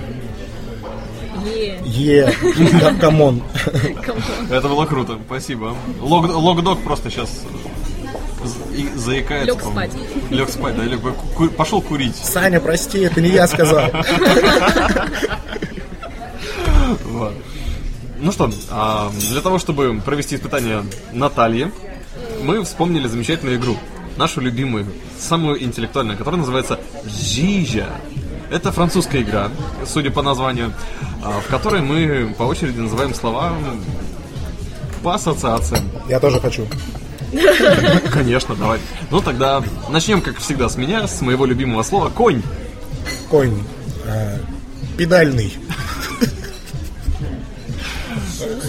Е, 1.85 2.33
камон. 3.01 3.43
Это 4.51 4.69
было 4.69 4.87
круто, 4.87 5.19
спасибо. 5.27 5.75
Лог, 6.01 6.29
логдог 6.29 6.83
просто 6.83 7.11
сейчас 7.11 7.43
заикается. 8.97 9.47
Лег 9.55 9.63
спать. 9.63 9.91
Лег 10.31 10.49
спать, 10.51 10.77
да, 10.77 10.85
лег, 10.85 11.01
ку- 11.37 11.49
пошел 11.49 11.81
курить. 11.81 12.17
Саня, 12.17 12.61
прости, 12.61 13.01
это 13.01 13.21
не 13.21 13.29
я 13.31 13.47
сказал. 13.47 13.83
Ну 18.19 18.31
что, 18.31 18.51
а, 18.71 19.11
для 19.31 19.41
того, 19.41 19.59
чтобы 19.59 20.01
провести 20.05 20.37
испытание 20.37 20.85
Натальи, 21.13 21.73
мы 22.45 22.63
вспомнили 22.63 23.09
замечательную 23.09 23.57
игру. 23.59 23.77
Нашу 24.17 24.41
любимую, 24.41 24.87
самую 25.19 25.61
интеллектуальную, 25.63 26.17
которая 26.17 26.39
называется 26.39 26.79
Жижа. 27.05 27.89
Это 28.53 28.71
французская 28.71 29.23
игра, 29.23 29.51
судя 29.87 30.11
по 30.11 30.21
названию, 30.21 30.75
а, 31.25 31.41
в 31.41 31.47
которой 31.47 31.81
мы 31.81 32.35
по 32.37 32.43
очереди 32.43 32.79
называем 32.79 33.15
слова 33.15 33.55
по 35.03 35.15
ассоциациям. 35.15 35.89
Я 36.07 36.21
тоже 36.21 36.39
хочу. 36.39 36.67
Конечно, 38.13 38.55
давай. 38.55 38.79
Ну 39.11 39.23
тогда 39.23 39.63
начнем, 39.89 40.21
как 40.21 40.37
всегда, 40.37 40.69
с 40.69 40.77
меня, 40.77 41.09
с 41.09 41.23
моего 41.23 41.47
любимого 41.47 41.83
слова 41.83 42.11
конь. 42.11 42.43
Конь. 43.31 43.59
э, 44.05 44.39
Педальный. 44.99 45.57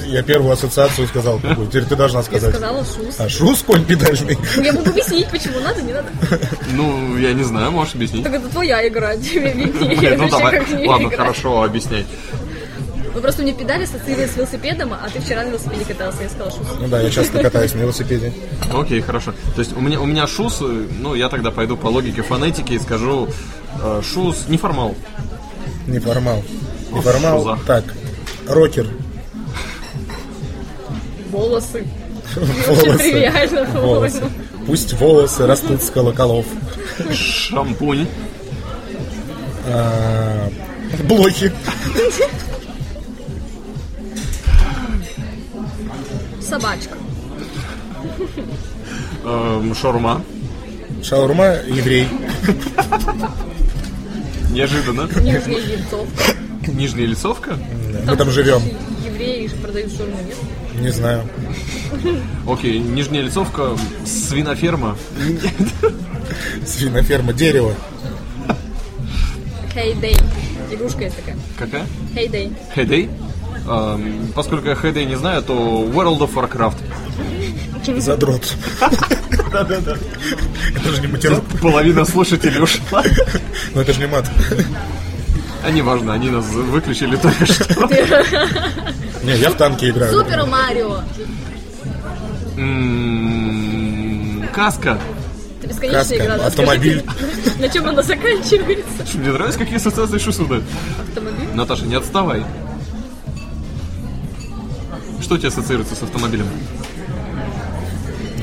Я 0.07 0.23
первую 0.23 0.51
ассоциацию 0.51 1.07
сказал. 1.07 1.39
какую. 1.39 1.67
Теперь 1.69 1.86
ты 1.86 1.95
должна 1.95 2.19
Я 2.19 2.25
сказать. 2.25 2.49
сказала 2.55 2.83
шус. 2.86 3.19
А 3.19 3.29
шус 3.29 3.62
конь 3.63 3.86
педальный. 3.86 4.38
Я 4.63 4.73
буду 4.73 4.89
объяснить, 4.91 5.27
почему 5.29 5.59
надо, 5.59 5.81
не 5.81 5.93
надо. 5.93 6.07
Ну, 6.73 7.17
я 7.17 7.33
не 7.33 7.43
знаю, 7.43 7.71
можешь 7.71 7.95
объяснить. 7.95 8.23
Так 8.23 8.33
это 8.33 8.49
твоя 8.49 8.88
игра, 8.88 9.15
тебе 9.17 9.51
виднее. 9.53 10.17
Ну 10.17 10.29
давай, 10.29 10.86
ладно, 10.88 11.09
хорошо, 11.12 11.63
объясняй. 11.63 12.05
Ну 13.15 13.21
просто 13.21 13.43
мне 13.43 13.53
педали 13.53 13.83
ассоциировались 13.83 14.31
с 14.31 14.38
велосипедом, 14.38 14.93
а 14.93 15.07
ты 15.07 15.19
вчера 15.21 15.43
на 15.43 15.49
велосипеде 15.49 15.86
катался, 15.86 16.23
я 16.23 16.29
сказала 16.29 16.49
шус. 16.51 16.67
Ну 16.79 16.88
да, 16.88 16.99
я 17.01 17.12
часто 17.12 17.39
катаюсь 17.43 17.73
на 17.75 17.79
велосипеде. 17.81 18.33
Окей, 18.73 19.01
хорошо. 19.01 19.33
То 19.53 19.59
есть 19.59 19.77
у 19.77 19.81
меня, 19.81 19.99
у 20.01 20.05
меня 20.05 20.25
шус, 20.25 20.62
ну 20.62 21.13
я 21.13 21.29
тогда 21.29 21.51
пойду 21.51 21.77
по 21.77 21.88
логике 21.88 22.23
фонетики 22.23 22.73
и 22.73 22.79
скажу 22.79 23.29
э, 23.81 24.01
шус 24.03 24.47
неформал. 24.47 24.95
Неформал. 25.86 26.41
Неформал. 26.91 27.38
шуза. 27.43 27.59
Так. 27.67 27.83
Рокер. 28.47 28.88
Волосы. 31.34 31.84
Очень 32.67 33.28
Волосы. 33.28 33.65
Волосы. 33.74 34.24
Пусть 34.67 34.93
волосы 34.93 35.48
растут 35.48 35.82
с 35.82 35.89
колоколов. 35.89 36.46
Шампунь. 37.12 38.08
А, 39.65 40.48
Блохи. 41.08 41.52
Собачка. 46.41 46.98
эм, 49.26 49.74
шаурма. 49.76 50.22
Шаурма 51.02 51.56
еврей. 51.67 52.08
Неожиданно. 54.52 55.08
Нижняя 55.19 55.60
яйцовка. 55.60 56.24
Нижняя 56.67 57.08
лицовка. 57.08 57.58
Мы 58.06 58.15
там 58.15 58.30
живем. 58.30 58.62
Евреи 59.04 59.48
же 59.48 59.56
продают 59.56 59.91
шаурму, 59.98 60.17
нет? 60.28 60.38
Не 60.79 60.89
знаю. 60.89 61.23
Окей, 62.47 62.79
нижняя 62.79 63.23
лицовка, 63.23 63.77
свиноферма. 64.05 64.97
Свиноферма. 66.65 67.33
Дерево. 67.33 67.73
Hey 69.75 69.99
Day. 69.99 70.15
Игрушка 70.71 71.03
есть 71.03 71.15
такая. 71.15 71.38
Какая? 71.57 71.86
Hey 72.15 72.29
Day. 72.29 72.55
Heyday. 72.75 73.09
Эм, 73.67 74.31
поскольку 74.36 74.67
я 74.67 74.73
Heyday 74.73 75.05
не 75.05 75.15
знаю, 75.15 75.41
то 75.43 75.53
World 75.53 76.19
of 76.19 76.33
Warcraft. 76.33 76.77
Задрот. 77.99 78.55
Это 79.51 80.89
же 80.89 81.01
не 81.01 81.07
матерок. 81.07 81.43
Половина 81.62 82.05
слушателей 82.05 82.62
ушла. 82.62 83.03
Но 83.73 83.81
это 83.81 83.93
же 83.93 83.99
не 83.99 84.07
мат. 84.07 84.29
А 85.63 85.71
неважно, 85.71 86.13
они 86.13 86.29
нас 86.29 86.45
выключили 86.45 87.15
только 87.15 87.45
что. 87.45 87.89
Не, 89.23 89.36
я 89.38 89.49
в 89.49 89.55
танке 89.55 89.89
играю. 89.89 90.12
Супер 90.13 90.45
Марио. 90.45 90.99
М, 93.13 94.43
Каска. 94.53 94.99
Это 95.59 95.67
бесконечная 95.67 95.99
Каска, 96.03 96.15
игра. 96.17 96.36
автомобиль. 96.47 97.03
На 97.59 97.69
чем 97.69 97.88
она 97.88 98.01
заканчивается? 98.03 98.86
Мне 99.17 99.31
нравится, 99.31 99.59
какие 99.59 99.77
ассоциации 99.77 100.17
шусу 100.17 100.45
дают. 100.45 100.63
Автомобиль? 101.07 101.47
Наташа, 101.53 101.86
не 101.86 101.95
отставай. 101.95 102.43
Что 105.21 105.36
у 105.36 105.38
тебя 105.38 105.47
ассоциируется 105.49 105.95
с 105.95 106.03
автомобилем? 106.03 106.47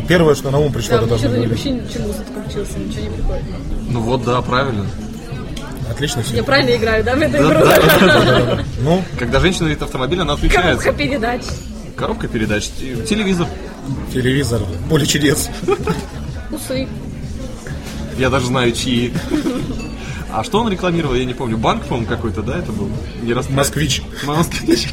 Первое, 0.08 0.34
что 0.34 0.50
на 0.50 0.58
ум 0.58 0.72
пришло, 0.72 0.96
Да, 0.98 1.04
это 1.04 1.04
мне 1.04 1.10
должно 1.10 1.28
что-то 1.28 1.40
быть. 1.42 1.50
вообще 1.50 1.70
ничего 1.70 2.06
музыка 2.08 2.24
включился, 2.40 2.78
ничего 2.78 3.02
не 3.02 3.10
приходит. 3.10 3.44
Ну 3.90 4.00
вот, 4.00 4.24
да, 4.24 4.40
правильно. 4.42 4.86
Отлично 5.90 6.22
все. 6.22 6.36
Я 6.36 6.44
правильно 6.44 6.76
играю, 6.76 7.04
да, 7.04 7.14
в 7.14 7.20
эту 7.20 7.36
игру? 7.38 7.60
да. 7.66 8.64
Ну, 8.80 9.04
Когда 9.18 9.40
женщина 9.40 9.66
видит 9.68 9.82
автомобиль, 9.82 10.20
она 10.20 10.36
Коробка 10.36 10.46
отключается. 10.46 10.92
передач. 10.92 11.42
Коробка 11.96 12.28
передач, 12.28 12.68
те- 12.78 12.96
телевизор. 13.04 13.46
телевизор, 14.12 14.60
поле 14.88 15.04
чудес. 15.06 15.50
Усы. 16.50 16.88
Я 18.18 18.30
даже 18.30 18.46
знаю, 18.46 18.72
чьи. 18.72 19.12
А 20.32 20.44
что 20.44 20.60
он 20.60 20.70
рекламировал, 20.70 21.14
я 21.14 21.24
не 21.24 21.34
помню. 21.34 21.56
Банк, 21.58 21.84
по-моему, 21.84 22.08
какой-то, 22.08 22.42
да, 22.42 22.58
это 22.58 22.70
был? 22.72 22.88
Не 23.22 23.32
рас- 23.34 23.50
Москвич. 23.50 24.02
Москвич. 24.24 24.88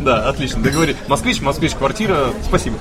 Да, 0.00 0.28
отлично, 0.28 0.60
договори. 0.62 0.96
Москвич, 1.06 1.40
москвич, 1.40 1.72
квартира, 1.74 2.30
спасибо. 2.44 2.76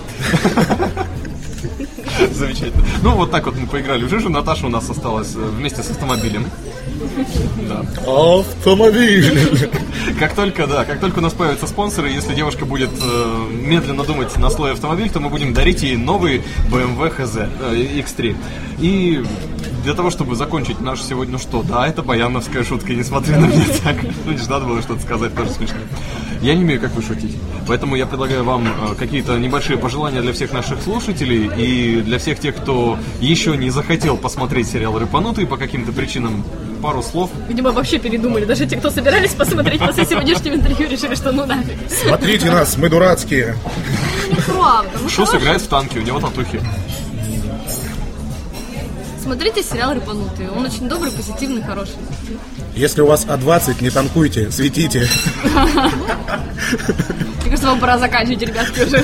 Замечательно. 2.34 2.84
Ну, 3.02 3.16
вот 3.16 3.32
так 3.32 3.46
вот 3.46 3.56
мы 3.56 3.68
поиграли 3.68 4.04
в 4.04 4.10
жижу. 4.10 4.30
Наташа 4.30 4.66
у 4.66 4.70
нас 4.70 4.90
осталась 4.90 5.36
э, 5.36 5.40
вместе 5.40 5.84
с 5.84 5.90
автомобилем. 5.90 6.46
Да. 7.68 7.86
Автомобиль. 8.06 9.70
Как 10.20 10.34
только, 10.34 10.68
да, 10.68 10.86
как 10.86 11.00
только 11.00 11.20
у 11.20 11.22
нас 11.22 11.34
появятся 11.34 11.68
спонсоры, 11.68 12.10
если 12.10 12.34
девушка 12.34 12.66
будет 12.66 12.90
э, 12.90 13.48
медленно 13.52 14.04
думать 14.04 14.36
на 14.38 14.50
свой 14.50 14.72
автомобиль, 14.72 15.10
то 15.10 15.20
мы 15.20 15.30
будем 15.30 15.54
дарить 15.54 15.84
ей 15.84 15.96
новый 15.96 16.42
BMW 16.72 17.16
HZ 17.16 17.50
э, 17.72 18.02
X3. 18.02 18.36
И 18.80 19.24
для 19.84 19.94
того, 19.94 20.10
чтобы 20.10 20.36
закончить 20.36 20.82
наш 20.82 21.02
сегодня, 21.02 21.34
ну 21.34 21.40
что, 21.40 21.64
да, 21.64 21.88
это 21.88 22.02
баяновская 22.04 22.64
шутка, 22.64 22.94
не 22.94 23.04
смотри 23.04 23.36
на 23.36 23.46
меня 23.46 23.64
так. 23.84 23.96
Ну, 24.26 24.32
не 24.32 24.38
ж 24.38 24.48
надо 24.48 24.66
было 24.66 24.82
что-то 24.82 25.02
сказать, 25.02 25.36
тоже 25.36 25.52
смешно. 25.52 25.78
Я 26.42 26.56
не 26.56 26.64
умею, 26.64 26.80
как 26.80 26.94
вы 26.94 27.02
шутить. 27.02 27.36
Поэтому 27.68 27.96
я 27.96 28.06
предлагаю 28.06 28.44
вам 28.44 28.68
э, 28.68 28.96
какие-то 28.96 29.38
небольшие 29.38 29.78
пожелания 29.78 30.22
для 30.22 30.34
всех 30.34 30.54
наших 30.54 30.82
слушателей 30.82 31.50
и 31.58 32.02
для 32.02 32.20
всех 32.20 32.40
тех, 32.40 32.56
кто 32.56 32.98
еще 33.20 33.58
не 33.58 33.70
захотел 33.70 34.18
посмотреть 34.18 34.68
сериал 34.70 34.98
«Рыпанутый» 35.00 35.46
по 35.48 35.58
каким-то 35.58 35.92
причинам. 35.92 36.44
Пару 36.82 37.02
слов. 37.02 37.32
Видимо, 37.50 37.72
вообще 37.72 37.98
передумали. 37.98 38.46
Даже 38.46 38.68
те, 38.68 38.76
кто 38.78 38.92
собирались 38.92 39.32
посмотреть 39.34 39.80
после 39.80 40.06
сегодняшнего 40.06 40.54
интервью, 40.54 40.88
решили, 40.88 41.16
что 41.16 41.32
ну 41.32 41.44
нафиг. 41.48 41.76
Смотрите 41.90 42.52
нас, 42.52 42.78
мы 42.78 42.88
дурацкие. 42.88 43.56
Ну, 44.48 45.10
Шус 45.10 45.30
хорошо. 45.30 45.38
играет 45.40 45.62
в 45.62 45.68
танки, 45.68 45.98
у 45.98 46.02
него 46.04 46.20
татухи. 46.20 46.62
Смотрите 49.28 49.62
сериал 49.62 49.94
«Рыпанутый». 49.94 50.48
Он 50.48 50.64
очень 50.64 50.88
добрый, 50.88 51.12
позитивный, 51.12 51.62
хороший. 51.62 51.96
Если 52.74 53.02
у 53.02 53.08
вас 53.08 53.26
А20, 53.26 53.84
не 53.84 53.90
танкуйте, 53.90 54.50
светите. 54.52 55.10
Мне 55.44 55.52
кажется, 57.44 57.68
вам 57.68 57.82
пора 57.82 57.98
заканчивать, 57.98 58.44
ребятки, 58.44 58.80
уже. 58.80 59.04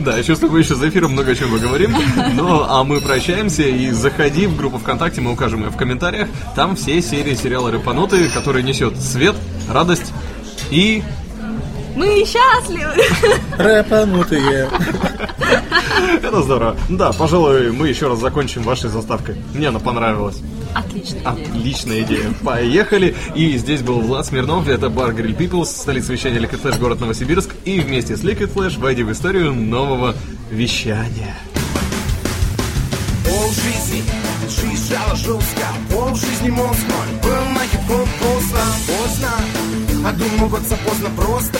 Да, 0.00 0.16
я 0.16 0.24
чувствую, 0.24 0.50
мы 0.50 0.58
еще 0.58 0.74
за 0.74 0.88
эфиром 0.88 1.12
много 1.12 1.30
о 1.30 1.34
чем 1.36 1.52
поговорим. 1.52 1.94
Ну, 2.34 2.64
а 2.68 2.82
мы 2.82 3.00
прощаемся 3.00 3.62
и 3.62 3.92
заходи 3.92 4.48
в 4.48 4.56
группу 4.56 4.78
ВКонтакте, 4.78 5.20
мы 5.20 5.30
укажем 5.30 5.62
ее 5.62 5.70
в 5.70 5.76
комментариях. 5.76 6.26
Там 6.56 6.74
все 6.74 7.00
серии 7.00 7.36
сериала 7.36 7.70
«Рыпанутые», 7.70 8.28
которые 8.28 8.64
несет 8.64 9.00
свет, 9.00 9.36
радость 9.68 10.12
И 10.72 11.04
Мы 11.94 12.24
счастливы! 12.24 12.94
Рэпанутые. 13.58 14.68
это 16.22 16.42
здорово. 16.42 16.76
Да, 16.88 17.12
пожалуй, 17.12 17.72
мы 17.72 17.88
еще 17.88 18.08
раз 18.08 18.18
закончим 18.18 18.62
вашей 18.62 18.90
заставкой. 18.90 19.36
Мне 19.54 19.68
она 19.68 19.78
понравилась. 19.78 20.40
Отличная 20.74 21.20
идея. 21.20 21.28
Отличная 21.30 22.02
идея. 22.02 22.34
Поехали. 22.42 23.14
И 23.34 23.58
здесь 23.58 23.82
был 23.82 24.00
Влад 24.00 24.26
Смирнов, 24.26 24.68
это 24.68 24.88
бар 24.88 25.10
Grill 25.10 25.36
Peoples, 25.36 25.66
столица 25.66 26.12
вещания 26.12 26.40
Liquid 26.40 26.62
Flash, 26.62 26.78
город 26.78 27.00
Новосибирск. 27.00 27.50
И 27.64 27.80
вместе 27.80 28.16
с 28.16 28.22
Liquid 28.22 28.52
Flash 28.52 28.78
войди 28.80 29.02
в 29.02 29.12
историю 29.12 29.52
нового 29.52 30.14
вещания. 30.50 31.36
Пол 33.24 33.50
жизни, 33.50 34.02
жизнь 34.48 34.92
жала 34.92 35.14
жестко 35.14 35.66
Пол 35.90 36.14
жизни 36.14 36.50
мозг 36.50 36.80
мой 36.80 37.20
был 37.22 37.44
на 37.52 37.60
хип-хоп 37.60 38.08
поздно 38.20 38.60
Поздно, 38.86 40.08
одумываться 40.08 40.76
поздно 40.84 41.10
Просто 41.16 41.58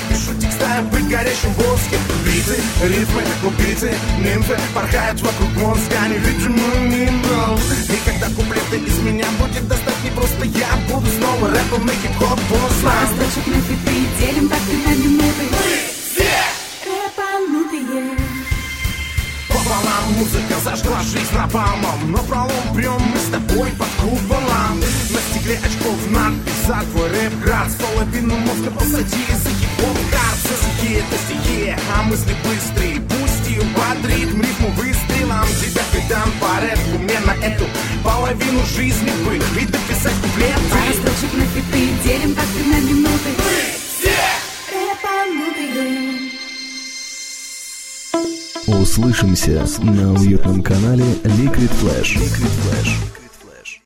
текста, 0.63 0.83
быть 0.91 1.09
горящим 1.09 1.53
воском 1.55 2.01
Биты, 2.25 2.61
ритмы, 2.83 3.23
убийцы, 3.45 3.93
нимфы 4.19 4.57
Порхают 4.75 5.21
вокруг 5.21 5.51
мозга, 5.57 5.97
невидимым 6.09 6.91
мимо 6.91 7.59
И 7.89 7.99
когда 8.05 8.27
куплеты 8.29 8.79
из 8.79 8.99
меня 8.99 9.27
будет 9.39 9.67
достать 9.69 10.05
не 10.05 10.11
просто 10.11 10.45
Я 10.45 10.69
буду 10.89 11.07
снова 11.11 11.49
рэпом 11.49 11.87
на 11.87 11.93
хип-хоп. 11.93 12.41
Поздно 12.49 12.91
Пара 12.91 13.07
строчек 13.07 13.47
на 13.47 13.61
биты, 13.61 14.07
делим 14.19 14.49
такты 14.49 14.77
на 14.87 14.95
минуты. 14.95 15.45
Рэпанутые. 16.85 18.17
Пополам 19.49 20.13
музыка 20.17 20.55
зажгла 20.65 21.03
жизнь 21.03 21.35
напалмом 21.35 22.11
Но 22.11 22.19
пролом 22.19 22.75
прям 22.75 23.01
мы 23.03 23.19
с 23.19 23.31
тобой 23.31 23.71
под 23.73 23.89
куполом 24.01 24.81
На 24.81 25.21
стекле 25.31 25.59
очков 25.59 26.11
надпись 26.11 26.67
за 26.67 26.81
твой 26.91 27.11
рэп 27.11 27.41
град 27.45 27.69
Половину 27.79 28.37
мозга 28.37 28.71
посади 28.71 29.27
за 29.45 29.51
хип-хоп 29.51 29.72
карт 29.72 29.72
Все 30.93 31.01
это 31.01 31.17
стихи, 31.25 31.75
а 31.97 32.03
мысли 32.03 32.37
быстрые 32.45 33.01
Пусть 33.01 33.49
и 33.49 33.59
бодрит 33.75 34.29
ритму 34.29 34.69
выстрелом 34.77 35.47
Тебя 35.59 35.83
передам 35.91 36.31
по 36.39 36.61
рэпу 36.61 36.99
Мне 36.99 37.19
на 37.21 37.33
эту 37.43 37.65
половину 38.05 38.61
жизни 38.67 39.11
бы 39.25 39.37
И 39.37 39.65
дописать 39.65 40.13
Пара 40.21 40.53
куплеты 40.61 40.93
строчек 40.93 41.33
на 41.33 41.45
биты, 41.55 41.83
делим 42.05 42.35
такты 42.35 42.65
на 42.65 42.79
минуты. 42.81 43.31
Рэпанутые. 45.15 46.33
Услышимся 48.67 49.67
на 49.83 50.13
уютном 50.13 50.63
канале 50.63 51.05
Liquid 51.25 51.71
Flash. 51.81 52.17
Liquid 52.17 52.53
Flash. 52.67 53.12